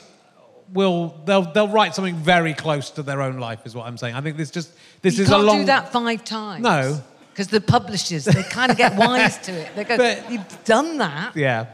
[0.73, 4.15] will, they'll, they'll write something very close to their own life, is what I'm saying.
[4.15, 4.71] I think this just,
[5.03, 5.59] this you is can't a long.
[5.61, 6.63] do that five times.
[6.63, 7.01] No.
[7.33, 9.75] Because the publishers, they kind of get wise to it.
[9.75, 11.35] They go, But- you've done that.
[11.37, 11.67] Yeah.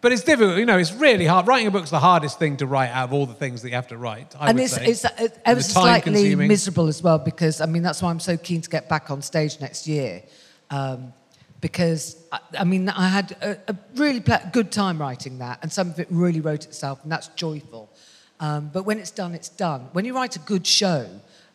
[0.00, 1.46] But it's difficult, you know, it's really hard.
[1.48, 3.74] Writing a book's the hardest thing to write out of all the things that you
[3.74, 4.34] have to write.
[4.38, 4.86] I and it's, say.
[4.86, 6.48] it's uh, And ever so slightly time-consuming.
[6.48, 9.22] miserable as well because I mean that's why I'm so keen to get back on
[9.22, 10.22] stage next year,
[10.70, 11.12] um,
[11.60, 14.22] because I, I mean I had a, a really
[14.52, 17.90] good time writing that, and some of it really wrote itself, and that's joyful.
[18.40, 19.88] Um, but when it's done, it's done.
[19.92, 21.08] When you write a good show,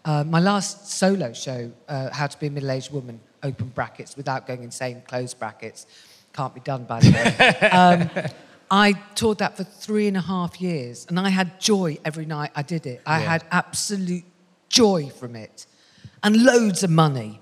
[0.04, 4.48] uh, my last solo show, uh, How to Be a Middle-Aged Woman, open brackets without
[4.48, 5.86] going insane, close brackets,
[6.34, 7.70] can't be done by the way.
[7.70, 8.10] um,
[8.72, 12.52] I toured that for three and a half years, and I had joy every night
[12.56, 13.02] I did it.
[13.06, 13.30] I Yeah.
[13.32, 14.24] had absolute
[14.70, 15.66] joy from it,
[16.24, 17.40] and loads of money.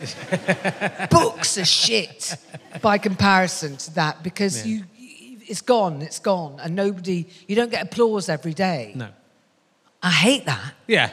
[1.10, 2.36] Books are shit
[2.82, 4.78] by comparison to that because Yeah.
[4.78, 4.84] you,
[5.46, 8.92] it's gone, it's gone, and nobody, you don't get applause every day.
[8.94, 9.08] No.
[10.02, 10.74] I hate that.
[10.86, 11.10] Yeah.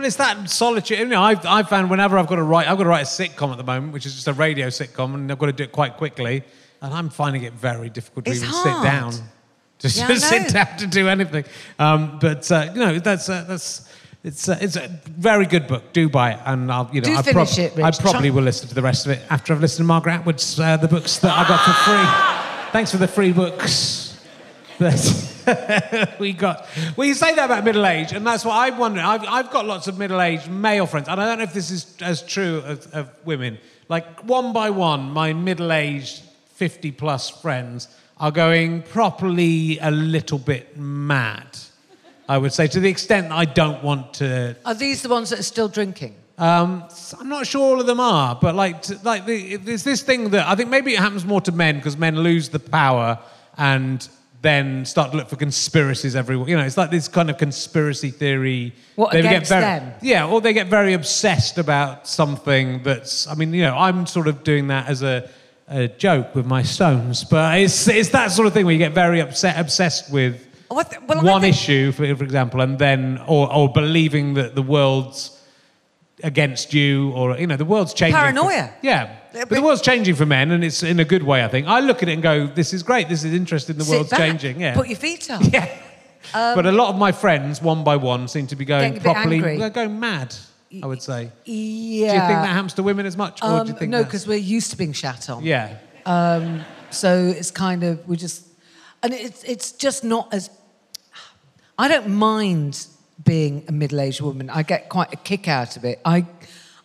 [0.00, 0.98] Well, it's that solitude.
[0.98, 3.04] You know, I've, I've found whenever I've got to write, I've got to write a
[3.04, 5.64] sitcom at the moment, which is just a radio sitcom, and I've got to do
[5.64, 6.42] it quite quickly.
[6.80, 8.82] And I'm finding it very difficult to It's even hard.
[8.82, 9.12] sit down,
[9.78, 10.48] just Yeah, to I sit know.
[10.64, 11.44] down to do anything.
[11.78, 13.88] Um, but uh, you know, that's uh, that's.
[14.24, 15.92] It's, uh, it's a very good book.
[15.92, 18.42] Do buy it, and I'll you know Do I, finish it, I probably Try- will
[18.42, 21.18] listen to the rest of it after I've listened to Margaret Atwood's uh, the books
[21.18, 22.70] that I got for free.
[22.72, 24.18] Thanks for the free books.
[24.78, 24.94] That
[26.18, 26.66] we got.
[26.96, 29.00] Well, you say that about middle age, and that's what I wonder.
[29.00, 31.70] I've, I've got lots of middle aged male friends, and I don't know if this
[31.70, 33.58] is as true of, of women.
[33.88, 36.22] Like, one by one, my middle aged
[36.54, 37.88] 50 plus friends
[38.18, 41.58] are going properly a little bit mad,
[42.28, 45.38] I would say, to the extent I don't want to Are these the ones that
[45.38, 46.14] are still drinking?
[46.40, 46.84] um,
[47.18, 50.46] I'm not sure all of them are, but like, like the, there's this thing that
[50.46, 53.18] I think maybe it happens more to men because men lose the power
[53.58, 54.08] and
[54.42, 56.48] then start to look for conspiracies everywhere.
[56.48, 58.72] You know, it's like this kind of conspiracy theory.
[58.96, 59.92] What, They get against very- them?
[60.00, 63.26] Yeah, or they get very obsessed about something that's.
[63.28, 65.28] I mean, you know, I'm sort of doing that as a,
[65.68, 68.92] a joke with my stones, but it's it's that sort of thing where you get
[68.92, 73.20] very upset, obsessed with Oh, th- well, one think- issue, for, for example, and then
[73.26, 75.36] or, or believing that the world's
[76.22, 78.14] against you, or you know, the world's changing.
[78.14, 78.52] for- Paranoia.
[78.52, 81.44] yeah, Yeah, but but- the world's changing for men, and it's in a good way.
[81.44, 83.08] I think I look at it and go, "This is great.
[83.08, 83.76] This is interesting.
[83.76, 85.42] The world's back, changing." Yeah, Put your feet up.
[85.52, 85.68] yeah.
[86.32, 89.00] but a lot of my friends, one by one, seem to be going Getting a
[89.02, 89.58] bit properly.
[89.58, 90.34] They're going mad.
[90.82, 91.32] I would say.
[91.44, 92.08] Yeah.
[92.08, 94.04] Do you think that happens to women as much, or Um, do you think no,
[94.04, 95.42] because we're used to being shat on.
[95.42, 95.76] yeah,
[96.90, 98.46] So it's kind of we just,
[99.02, 100.50] and it's it's just not as.
[101.78, 102.86] I don't mind
[103.24, 104.50] being a middle-aged woman.
[104.50, 106.00] I get quite a kick out of it.
[106.04, 106.26] I,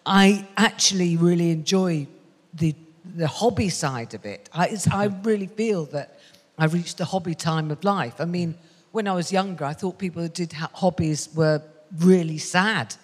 [0.06, 2.08] I actually really enjoy
[2.56, 2.76] the
[3.16, 4.50] the hobby side of it.
[4.54, 5.24] I it's, I mm-hmm.
[5.24, 6.20] really feel that
[6.58, 8.16] I reached the hobby time of life.
[8.20, 8.56] I mean,
[8.92, 11.62] when I was younger, I thought people who did ha- hobbies were
[12.00, 12.96] really sad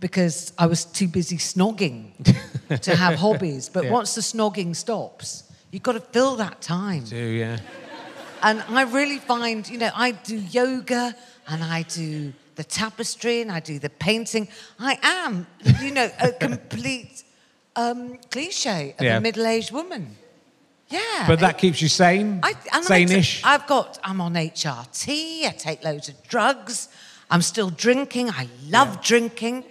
[0.00, 2.12] because I was too busy snogging
[2.80, 3.68] to have hobbies.
[3.68, 3.92] But Yeah.
[3.92, 7.04] once the snogging stops, you've got to fill that time.
[7.04, 7.58] do yeah.
[8.42, 11.14] And I really find, you know, I do yoga
[11.48, 14.48] and I do the tapestry and I do the painting.
[14.78, 15.46] I am,
[15.80, 17.24] you know, a complete
[17.76, 19.16] um, cliche of Yeah.
[19.18, 20.16] a middle-aged woman.
[20.88, 21.26] Yeah.
[21.26, 23.42] But that keeps you sane, I, and I sane-ish.
[23.44, 26.88] I've got, I'm on HRT, I take loads of drugs,
[27.30, 29.64] I'm still drinking, I love drinking.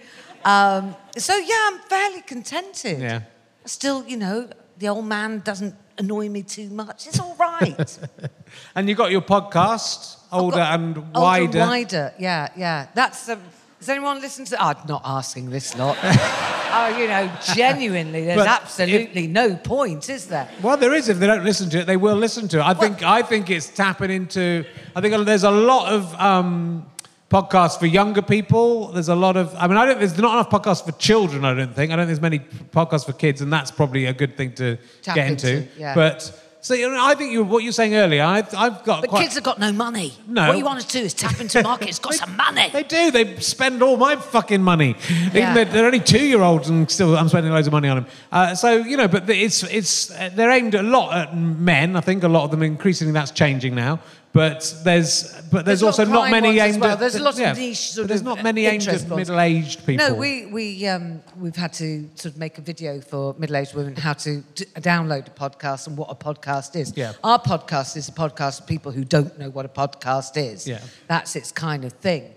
[0.44, 3.00] Um, so, yeah, I'm fairly contented.
[3.00, 3.20] Yeah.
[3.64, 4.48] Still, you know,
[4.78, 7.06] the old man doesn't annoy me too much.
[7.06, 7.98] It's all right.
[8.74, 11.58] And you got your podcast, older and Older wider.
[11.60, 12.86] and wider, yeah, yeah.
[12.94, 13.28] That's.
[13.28, 13.40] Um,
[13.78, 14.62] does anyone listen to?
[14.62, 15.98] I'm not asking this lot.
[16.02, 20.48] oh, you know, genuinely, there's But absolutely no point, is there?
[20.62, 21.08] Well, there is.
[21.08, 22.64] If they don't listen to it, they will listen to it.
[22.64, 23.02] I think.
[23.02, 24.64] I think it's tapping into.
[24.94, 26.86] I think there's a lot of um,
[27.30, 28.92] podcasts for younger people.
[28.92, 29.54] There's a lot of.
[29.56, 29.98] I mean, I don't.
[29.98, 31.44] There's not enough podcasts for children.
[31.44, 31.92] I don't think.
[31.92, 34.78] I don't think there's many podcasts for kids, and that's probably a good thing to
[35.02, 35.56] Tap get into.
[35.58, 35.94] into, yeah.
[35.94, 38.24] But so you know, I think you, what you're saying earlier.
[38.24, 39.02] I've, I've got.
[39.02, 40.12] But quite, kids have got no money.
[40.26, 40.48] No.
[40.48, 41.88] What you want to do is tap into market.
[41.88, 42.70] It's got some money.
[42.72, 43.10] They do.
[43.10, 44.96] They spend all my fucking money.
[45.08, 45.54] Even Yeah.
[45.54, 48.06] though they're only two-year-olds, and still I'm spending loads of money on them.
[48.32, 51.94] Uh, so you know, but it's it's they're aimed a lot at men.
[51.94, 54.00] I think a lot of them increasingly that's changing now.
[54.36, 56.92] But there's but there's, There's also not many aimed well.
[56.92, 59.86] at There's a lot of yeah, niche sort there's of not many aimed at middle-aged
[59.86, 60.08] people.
[60.08, 63.96] No, we we um, we've had to sort of make a video for middle-aged women
[63.96, 66.92] how to d- download a podcast and what a podcast is.
[66.94, 67.14] Yeah.
[67.24, 70.68] Our podcast is a podcast for people who don't know what a podcast is.
[70.68, 70.80] Yeah.
[71.08, 72.34] That's its kind of thing,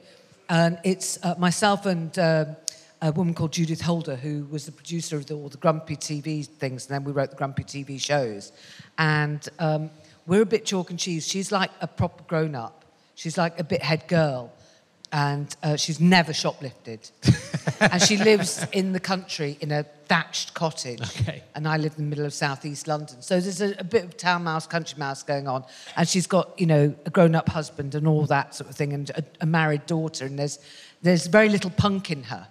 [0.47, 2.17] and it's uh, myself and.
[2.17, 2.55] um
[3.01, 6.45] a woman called Judith Holder, who was the producer of the, all the Grumpy TV
[6.45, 8.51] things, and then we wrote the Grumpy TV shows.
[8.97, 9.89] And um,
[10.29, 11.27] we're a bit chalk and cheese.
[11.27, 12.85] She's like a proper grown up.
[13.15, 14.53] She's like a bit head girl.
[15.11, 17.09] And uh, she's never shoplifted.
[17.79, 21.01] and she lives in the country in a thatched cottage.
[21.01, 21.41] Okay.
[21.55, 23.23] And I live in the middle of southeast London.
[23.23, 25.63] So there's a, a bit of town mouse, country mouse going on.
[25.97, 28.93] And she's got, you know, a grown up husband and all that sort of thing,
[28.93, 30.27] and a, a married daughter.
[30.27, 30.59] And there's,
[31.01, 32.47] there's very little punk in her.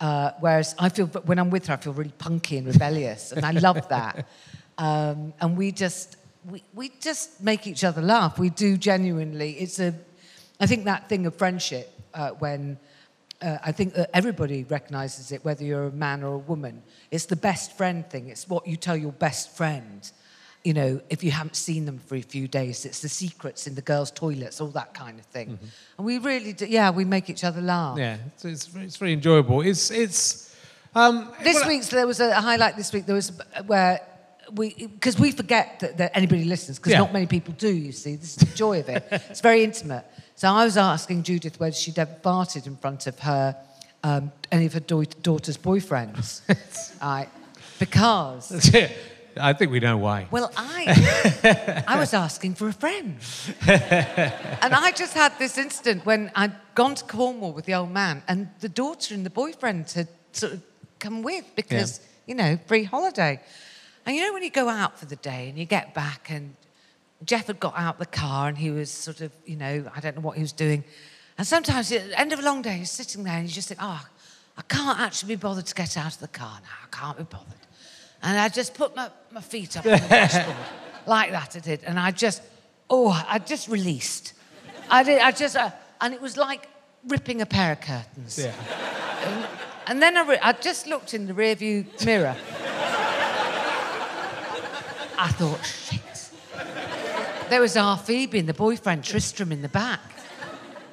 [0.00, 3.44] Uh, whereas I feel, when I'm with her, I feel really punky and rebellious, and
[3.44, 4.28] I love that.
[4.78, 6.17] Um, and we just,
[6.50, 8.38] we, we just make each other laugh.
[8.38, 9.52] We do genuinely.
[9.52, 9.94] It's a,
[10.60, 12.78] I think that thing of friendship uh, when.
[13.40, 16.82] Uh, I think that everybody recognizes it, whether you're a man or a woman.
[17.12, 18.30] It's the best friend thing.
[18.30, 20.10] It's what you tell your best friend.
[20.64, 23.76] You know, if you haven't seen them for a few days, it's the secrets in
[23.76, 25.56] the girls' toilets, all that kind of thing.
[25.98, 27.96] And we really do, yeah, we make each other laugh.
[27.96, 29.60] yeah, it's, it's, very- it's very enjoyable.
[29.60, 30.52] It's it's
[30.96, 32.76] um, This well, week's there was a highlight.
[32.76, 33.30] This week there was
[33.68, 34.17] where we
[34.54, 36.98] because we forget that, that anybody listens because Yeah.
[37.00, 37.68] not many people do.
[37.68, 39.06] You see, this is the joy of it.
[39.30, 40.04] It's very intimate.
[40.36, 43.56] So I was asking Judith whether she'd ever farted in front of her
[44.04, 46.40] um, any of her dau- daughter's boyfriends,
[47.02, 47.28] right?
[47.80, 48.52] Because
[49.40, 50.26] I think we know why.
[50.30, 53.16] well, I I was asking for a friend,
[53.66, 58.22] and I just had this instant when I'd gone to Cornwall with the old man,
[58.28, 60.62] and the daughter and the boyfriend had sort of
[60.98, 63.40] come with because you know free holiday,
[64.08, 66.56] and you know when you go out for the day and you get back and
[67.24, 70.16] Jeff had got out the car and he was sort of you know I don't
[70.16, 70.82] know what he was doing,
[71.36, 73.68] and sometimes at the end of a long day you're sitting there and you just
[73.68, 74.04] think oh
[74.56, 77.24] I can't actually be bothered to get out of the car now I can't be
[77.24, 77.54] bothered.
[78.22, 80.56] And I just put my, my feet up on the dashboard.
[81.06, 81.84] like that I did.
[81.84, 82.42] And I just,
[82.90, 84.32] oh, I just released.
[84.90, 86.68] I did, I just, uh, and it was like
[87.06, 88.38] ripping a pair of curtains.
[88.38, 89.46] Yeah.
[89.86, 92.36] And then I, re- I just looked in the rearview mirror.
[95.18, 96.30] I thought, shit.
[97.50, 100.00] There was our Phoebe and the boyfriend Tristram in the back.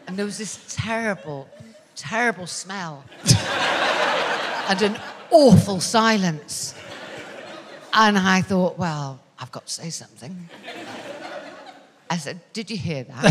[0.08, 1.48] And there was this terrible,
[1.96, 3.04] terrible smell.
[4.68, 5.00] and an
[5.30, 6.74] awful silence.
[7.94, 10.50] And I thought, well, I've got to say something.
[12.10, 13.26] I said, Did you hear that?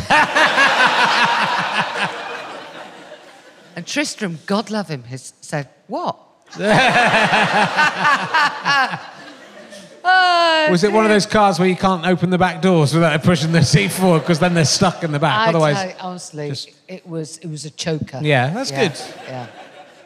[3.77, 6.19] and Tristram, God love him, has said, What?
[10.07, 13.23] Oh, Was it one of those cars where you can't open the back doors without
[13.23, 15.39] pushing the seat forward because then they're stuck in the back?
[15.47, 18.21] I Otherwise, honestly, just- it was it was a choker.
[18.23, 19.01] Yeah, that's Yeah, good.
[19.27, 19.47] Yeah.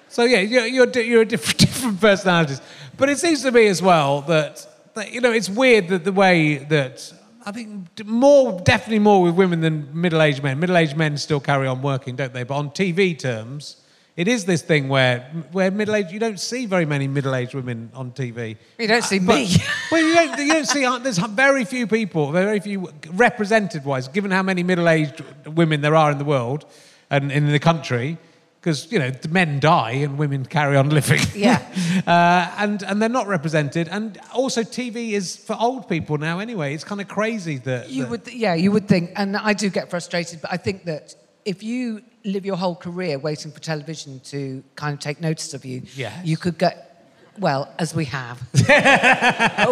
[0.09, 2.61] So yeah, you're you're, you're a different different personalities,
[2.96, 6.12] but it seems to me as well that, that you know it's weird that the
[6.12, 7.12] way that
[7.44, 10.61] I think more definitely more with women than middle-aged men.
[10.61, 12.44] Middle-aged men still carry on working, don't they?
[12.44, 13.76] But on TV terms,
[14.18, 15.20] it is this thing where
[15.52, 18.56] where middle-aged you don't see very many middle-aged women on TV.
[18.78, 19.56] You don't see But- me.
[19.92, 20.84] well, you don't, you don't see.
[20.84, 22.78] uh, There's very few people, very few
[23.12, 26.64] represented wise, given how many middle-aged women there are in the world
[27.10, 28.18] and in the country,
[28.60, 31.20] because you know the men die and women carry on living.
[31.36, 31.62] Yeah.
[32.06, 33.86] uh, and and they're not represented.
[33.88, 36.40] And also, TV is for old people now.
[36.40, 39.52] Anyway, it's kind of crazy that You that- would, yeah, you would think, and I
[39.52, 41.14] do get frustrated, but I think that
[41.44, 45.64] if you live your whole career waiting for television to kind of take notice of
[45.64, 46.24] you, Yes.
[46.24, 48.40] you could get, well, as we have,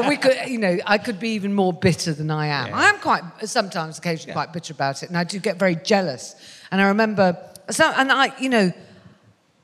[0.08, 2.68] we could, you know, I could be even more bitter than I am.
[2.68, 2.76] Yeah.
[2.76, 6.34] I am quite, sometimes, occasionally, quite bitter about it, and I do get very jealous.
[6.70, 7.36] And I remember,
[7.70, 8.72] so, and I, you know,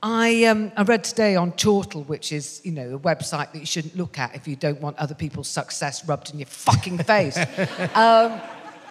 [0.01, 3.65] I, um, I read today on Chortle, which is, you know, a website that you
[3.65, 7.37] shouldn't look at if you don't want other people's success rubbed in your fucking face.
[7.95, 8.41] um,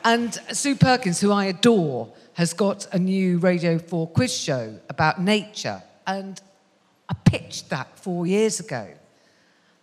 [0.05, 5.21] and Sue Perkins, who I adore, has got a new Radio 4 quiz show about
[5.21, 5.83] nature.
[6.07, 6.41] And
[7.09, 8.89] I pitched that four years ago.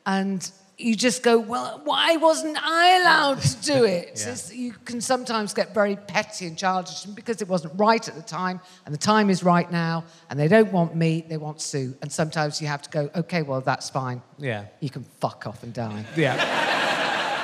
[0.05, 4.25] And you just go, well, why wasn't I allowed to do it?
[4.25, 4.35] Yeah.
[4.57, 8.21] You can sometimes get very petty and childish and because it wasn't right at the
[8.21, 11.95] time, and the time is right now, and they don't want me, they want Sue.
[12.01, 14.21] And sometimes you have to go, okay, well, that's fine.
[14.37, 16.05] yeah, You can fuck off and die.
[16.15, 16.35] yeah.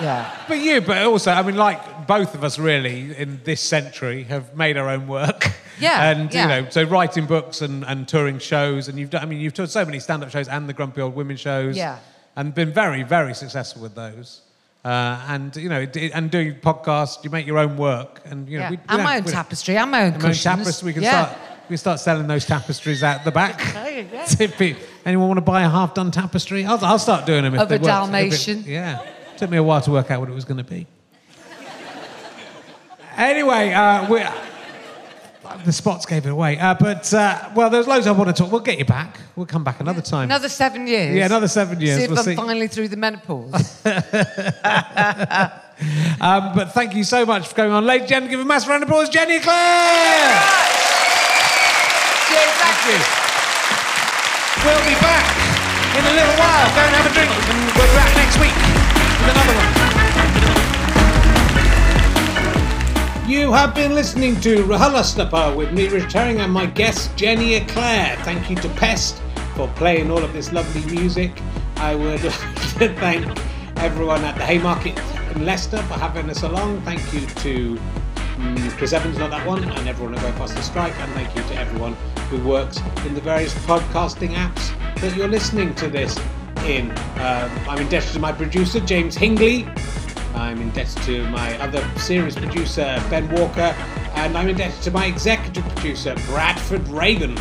[0.01, 0.29] Yeah.
[0.49, 4.55] But you, but also, I mean, like both of us really in this century have
[4.55, 5.45] made our own work.
[5.77, 6.41] Yeah, And, yeah.
[6.43, 9.53] you know, so writing books and, and touring shows, and you've done, I mean, you've
[9.53, 11.75] done so many stand up shows and the Grumpy Old Women shows.
[11.75, 11.99] Yeah.
[12.37, 14.39] And been very, very successful with those.
[14.85, 18.57] Uh, and you know, it- and doing podcasts, you make your own work, and you
[18.57, 18.69] know, Yeah.
[18.69, 20.85] we, we and my own tapestry and my own and my own tapestry.
[20.85, 21.25] We can yeah.
[21.25, 21.39] start.
[21.63, 23.57] We can start selling those tapestries out the back.
[23.73, 24.75] Go.
[25.05, 27.55] anyone want to buy a half-done tapestry, I'll, I'll start doing them.
[27.55, 27.83] If Of they a work.
[27.87, 28.63] It- Dalmatian.
[28.65, 29.01] yeah,
[29.35, 30.87] took me a while to work out what it was going to be.
[33.17, 34.21] Anyway, uh, we,
[35.63, 36.57] the spots gave it away.
[36.59, 38.51] Uh, but uh, well, there's loads I want to talk.
[38.51, 39.19] We'll get you back.
[39.35, 40.25] We'll come back another time.
[40.25, 41.15] Another seven years.
[41.15, 41.97] Yeah, another seven years.
[41.97, 42.35] See if We'll I'm see.
[42.35, 43.81] finally through the menopause.
[46.21, 48.31] Um, but thank you so much for going on, ladies and gentlemen.
[48.31, 50.39] Give a massive round of applause, Jenny Eclair.
[52.31, 52.97] Cheers, Thank you.
[54.63, 55.35] We'll be back
[55.99, 56.67] in a little while.
[56.73, 59.74] Go and have a drink, and we'll be back next week with another one.
[63.27, 68.15] You have been listening to RHLSTP with me, Rich Herring, and my guest, Jenny Eclair.
[68.17, 69.19] Thank you to Pest
[69.55, 71.31] for playing all of this lovely music.
[71.77, 73.25] I would like to thank
[73.77, 74.99] everyone at the Haymarket
[75.35, 76.81] in Leicester for having us along.
[76.81, 77.79] Thank you to
[78.37, 81.41] mm, Chris Evans, not that one, and everyone at Go Faster Stripe, And thank you
[81.41, 81.93] to everyone
[82.29, 84.71] who works in the various podcasting apps
[85.01, 86.15] that you're listening to this
[86.63, 86.91] in.
[86.91, 89.65] Um, I'm indebted to my producer, James Hingley.
[90.35, 93.73] I'm indebted to my other series producer, Ben Walker.
[94.15, 97.37] And I'm indebted to my executive producer, Bradford Reagan.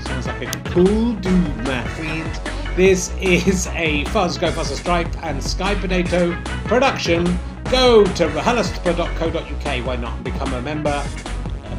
[0.00, 2.40] Sounds like a cool dude, my friend.
[2.76, 7.24] This is a Fuzz Go Faster Stripe and Sky Potato production.
[7.70, 11.04] Go to rahulastpa.co.uk, why not, and become a member,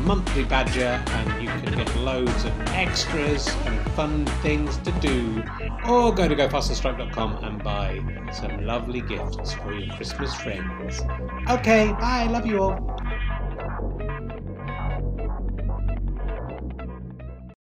[0.06, 5.44] monthly badger, and you can get loads of extras and fun things to do.
[5.88, 8.02] Or go to gofasterstripe.com and buy
[8.32, 11.02] some lovely gifts for your Christmas friends.
[11.50, 13.05] Okay, bye, love you all.